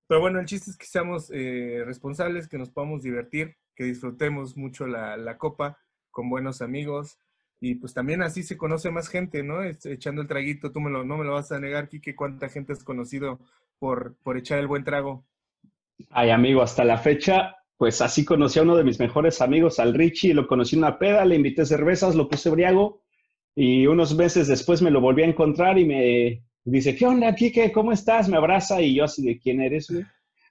pero 0.06 0.20
bueno, 0.20 0.38
el 0.38 0.46
chiste 0.46 0.70
es 0.70 0.76
que 0.76 0.86
seamos 0.86 1.30
eh, 1.32 1.82
responsables, 1.84 2.46
que 2.46 2.58
nos 2.58 2.70
podamos 2.70 3.02
divertir, 3.02 3.56
que 3.74 3.84
disfrutemos 3.84 4.56
mucho 4.56 4.86
la, 4.86 5.38
copa 5.38 5.78
con 6.10 6.28
buenos 6.28 6.60
amigos, 6.60 7.18
y 7.60 7.76
pues 7.76 7.94
también 7.94 8.22
así 8.22 8.42
se 8.42 8.58
conoce 8.58 8.90
más 8.90 9.08
gente, 9.08 9.42
¿no? 9.42 9.64
Echando 9.64 10.20
el 10.20 10.28
traguito, 10.28 10.70
tú 10.70 10.80
me 10.80 10.90
lo, 10.90 11.04
no 11.04 11.16
me 11.16 11.24
lo 11.24 11.32
vas 11.32 11.50
a 11.52 11.58
negar, 11.58 11.88
Kike, 11.88 12.14
cuánta 12.14 12.50
gente 12.50 12.74
has 12.74 12.84
conocido 12.84 13.40
por, 13.84 14.16
por 14.22 14.38
echar 14.38 14.60
el 14.60 14.66
buen 14.66 14.82
trago. 14.82 15.26
Ay, 16.08 16.30
amigo, 16.30 16.62
hasta 16.62 16.84
la 16.84 16.96
fecha, 16.96 17.54
pues 17.76 18.00
así 18.00 18.24
conocí 18.24 18.58
a 18.58 18.62
uno 18.62 18.76
de 18.76 18.82
mis 18.82 18.98
mejores 18.98 19.42
amigos, 19.42 19.78
al 19.78 19.92
Richie, 19.92 20.32
lo 20.32 20.46
conocí 20.46 20.74
en 20.74 20.84
una 20.84 20.98
peda, 20.98 21.22
le 21.26 21.36
invité 21.36 21.66
cervezas, 21.66 22.14
lo 22.14 22.26
puse 22.26 22.48
briago 22.48 23.02
y 23.54 23.86
unos 23.86 24.16
meses 24.16 24.48
después 24.48 24.80
me 24.80 24.90
lo 24.90 25.02
volví 25.02 25.22
a 25.22 25.26
encontrar 25.26 25.78
y 25.78 25.84
me 25.84 26.42
dice, 26.64 26.96
¿qué 26.96 27.04
onda, 27.04 27.34
Kike? 27.34 27.72
¿Cómo 27.72 27.92
estás? 27.92 28.26
Me 28.26 28.38
abraza 28.38 28.80
y 28.80 28.94
yo 28.94 29.04
así 29.04 29.22
de, 29.22 29.38
¿quién 29.38 29.60
eres, 29.60 29.90
güey? 29.90 30.04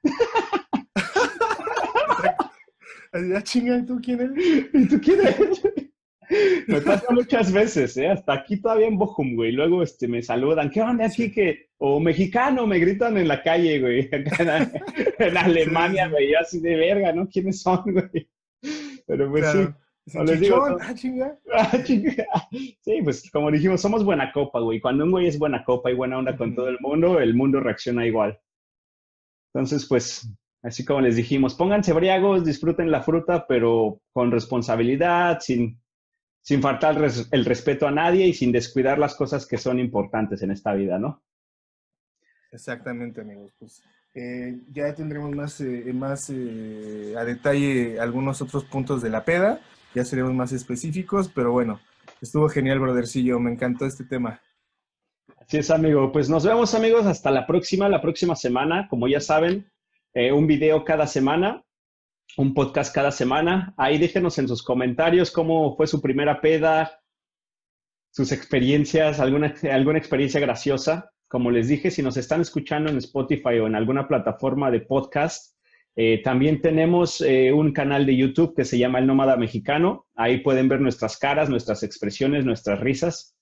Ya 3.32 3.42
chinga, 3.42 3.84
¿tú 3.86 4.00
quién 4.00 4.22
eres? 4.22 4.70
¿Y 4.74 4.88
tú 4.88 5.02
quién 5.02 5.22
eres? 5.22 5.62
Me 6.68 6.82
pasa 6.82 7.06
muchas 7.12 7.52
veces, 7.52 7.98
¿eh? 7.98 8.10
Hasta 8.10 8.34
aquí 8.34 8.58
todavía 8.58 8.88
en 8.88 8.98
Bochum, 8.98 9.36
güey. 9.36 9.52
Luego 9.52 9.84
este, 9.84 10.08
me 10.08 10.22
saludan, 10.22 10.70
¿qué 10.70 10.82
onda 10.82 11.06
aquí 11.06 11.32
que? 11.32 11.68
O 11.78 12.00
mexicano, 12.00 12.66
me 12.66 12.80
gritan 12.80 13.18
en 13.18 13.28
la 13.28 13.42
calle, 13.42 13.80
güey. 13.80 14.10
en, 15.20 15.38
Alemania, 15.38 16.08
güey. 16.08 16.32
Yo 16.32 16.40
así 16.40 16.60
de 16.60 16.76
verga, 16.76 17.12
¿no? 17.12 17.28
¿Quiénes 17.28 17.62
son, 17.62 17.84
güey? 17.86 18.30
Pero 19.06 19.30
pues 19.30 19.52
sí. 19.52 20.18
les 20.26 20.40
digo, 20.40 20.66
ah, 20.80 20.94
chinga. 20.96 21.38
Ah, 21.54 21.78
chinga. 21.84 22.26
Sí, 22.82 23.02
pues 23.04 23.30
como 23.32 23.52
dijimos, 23.52 23.82
somos 23.82 24.04
buena 24.04 24.32
copa, 24.32 24.60
güey. 24.60 24.80
Cuando 24.80 25.04
un 25.04 25.12
güey 25.12 25.28
es 25.28 25.38
buena 25.38 25.64
copa 25.64 25.92
y 25.92 25.96
buena 25.96 26.18
onda 26.18 26.38
con 26.38 26.56
todo 26.56 26.70
el 26.70 26.78
mundo, 26.80 27.20
el 27.20 27.34
mundo 27.34 27.60
reacciona 27.60 28.06
igual. 28.06 28.40
Entonces, 29.54 29.86
pues, 29.88 30.30
así 30.64 30.84
como 30.84 31.02
les 31.02 31.16
dijimos, 31.16 31.54
pónganse 31.54 31.94
briagos, 31.94 32.44
disfruten 32.44 32.90
la 32.90 33.04
fruta, 33.04 33.46
pero 33.48 34.02
con 34.14 34.32
responsabilidad, 34.32 35.40
sin 35.42 35.80
sin 36.44 36.62
faltar 36.62 36.98
el 37.32 37.46
respeto 37.46 37.88
a 37.88 37.92
nadie 37.92 38.28
y 38.28 38.34
sin 38.34 38.52
descuidar 38.52 39.00
las 39.00 39.16
cosas 39.16 39.48
que 39.48 39.58
son 39.58 39.80
importantes 39.80 40.42
en 40.42 40.52
esta 40.52 40.74
vida, 40.74 41.00
¿no? 41.00 41.24
Exactamente, 42.52 43.22
amigos. 43.22 43.54
Pues 43.58 43.82
eh, 44.14 44.60
ya 44.70 44.94
tendremos 44.94 45.34
más, 45.34 45.62
eh, 45.62 45.90
más 45.94 46.30
eh, 46.30 47.16
a 47.18 47.24
detalle 47.24 47.98
algunos 47.98 48.42
otros 48.42 48.66
puntos 48.66 49.02
de 49.02 49.10
la 49.10 49.24
peda, 49.24 49.62
ya 49.96 50.04
seremos 50.04 50.34
más 50.34 50.52
específicos, 50.52 51.32
pero 51.34 51.54
bueno, 51.54 51.80
estuvo 52.22 52.50
genial, 52.50 52.80
brothercillo, 52.80 53.40
me 53.40 53.52
encantó 53.52 53.86
este 53.86 54.04
tema. 54.04 54.42
Así 55.38 55.58
es, 55.58 55.72
amigo. 55.72 56.12
Pues 56.12 56.30
nos 56.30 56.46
vemos, 56.46 56.76
amigos, 56.76 57.06
hasta 57.06 57.32
la 57.32 57.48
próxima, 57.48 57.88
la 57.88 58.02
próxima 58.02 58.36
semana. 58.36 58.88
Como 58.90 59.08
ya 59.08 59.22
saben, 59.22 59.72
un 60.14 60.46
video 60.46 60.84
cada 60.84 61.08
semana 61.08 61.64
un 62.38 62.54
podcast 62.54 62.94
cada 62.94 63.12
semana. 63.12 63.74
Ahí 63.78 63.98
déjenos 63.98 64.38
en 64.38 64.48
sus 64.48 64.64
comentarios 64.64 65.32
cómo 65.32 65.76
fue 65.76 65.88
su 65.88 66.02
primera 66.02 66.42
peda, 66.42 67.00
sus 68.12 68.32
experiencias, 68.32 69.20
alguna, 69.20 69.54
alguna 69.72 70.00
experiencia 70.00 70.40
graciosa. 70.40 71.12
Como 71.28 71.52
les 71.52 71.68
dije, 71.68 71.92
si 71.92 72.04
nos 72.04 72.18
están 72.18 72.42
escuchando 72.42 72.92
en 72.92 72.98
Spotify 72.98 73.60
o 73.60 73.68
en 73.68 73.76
alguna 73.76 74.08
plataforma 74.08 74.70
de 74.70 74.82
podcast, 74.82 75.56
eh, 75.96 76.22
también 76.24 76.62
tenemos 76.62 77.22
eh, 77.22 77.52
un 77.52 77.72
canal 77.72 78.06
de 78.06 78.16
YouTube 78.18 78.56
que 78.56 78.66
se 78.66 78.78
llama 78.78 79.00
El 79.00 79.08
Nómada 79.08 79.36
Mexicano. 79.38 80.08
Ahí 80.16 80.42
pueden 80.42 80.68
ver 80.68 80.82
nuestras 80.82 81.18
caras, 81.18 81.50
nuestras 81.50 81.84
expresiones, 81.84 82.46
nuestras 82.46 82.80
risas. 82.80 83.36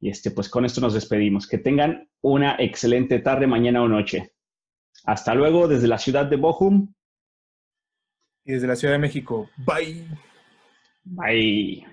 Y 0.00 0.10
este, 0.10 0.30
pues 0.30 0.48
con 0.48 0.64
esto 0.64 0.80
nos 0.80 0.94
despedimos. 0.94 1.46
Que 1.46 1.58
tengan 1.58 2.08
una 2.20 2.56
excelente 2.58 3.20
tarde, 3.20 3.46
mañana 3.46 3.82
o 3.82 3.88
noche. 3.88 4.32
Hasta 5.04 5.34
luego 5.34 5.68
desde 5.68 5.88
la 5.88 5.98
ciudad 5.98 6.26
de 6.26 6.36
Bochum. 6.36 6.92
Y 8.44 8.52
desde 8.52 8.66
la 8.66 8.76
Ciudad 8.76 8.94
de 8.94 8.98
México, 8.98 9.48
bye. 9.56 10.06
Bye. 11.04 11.86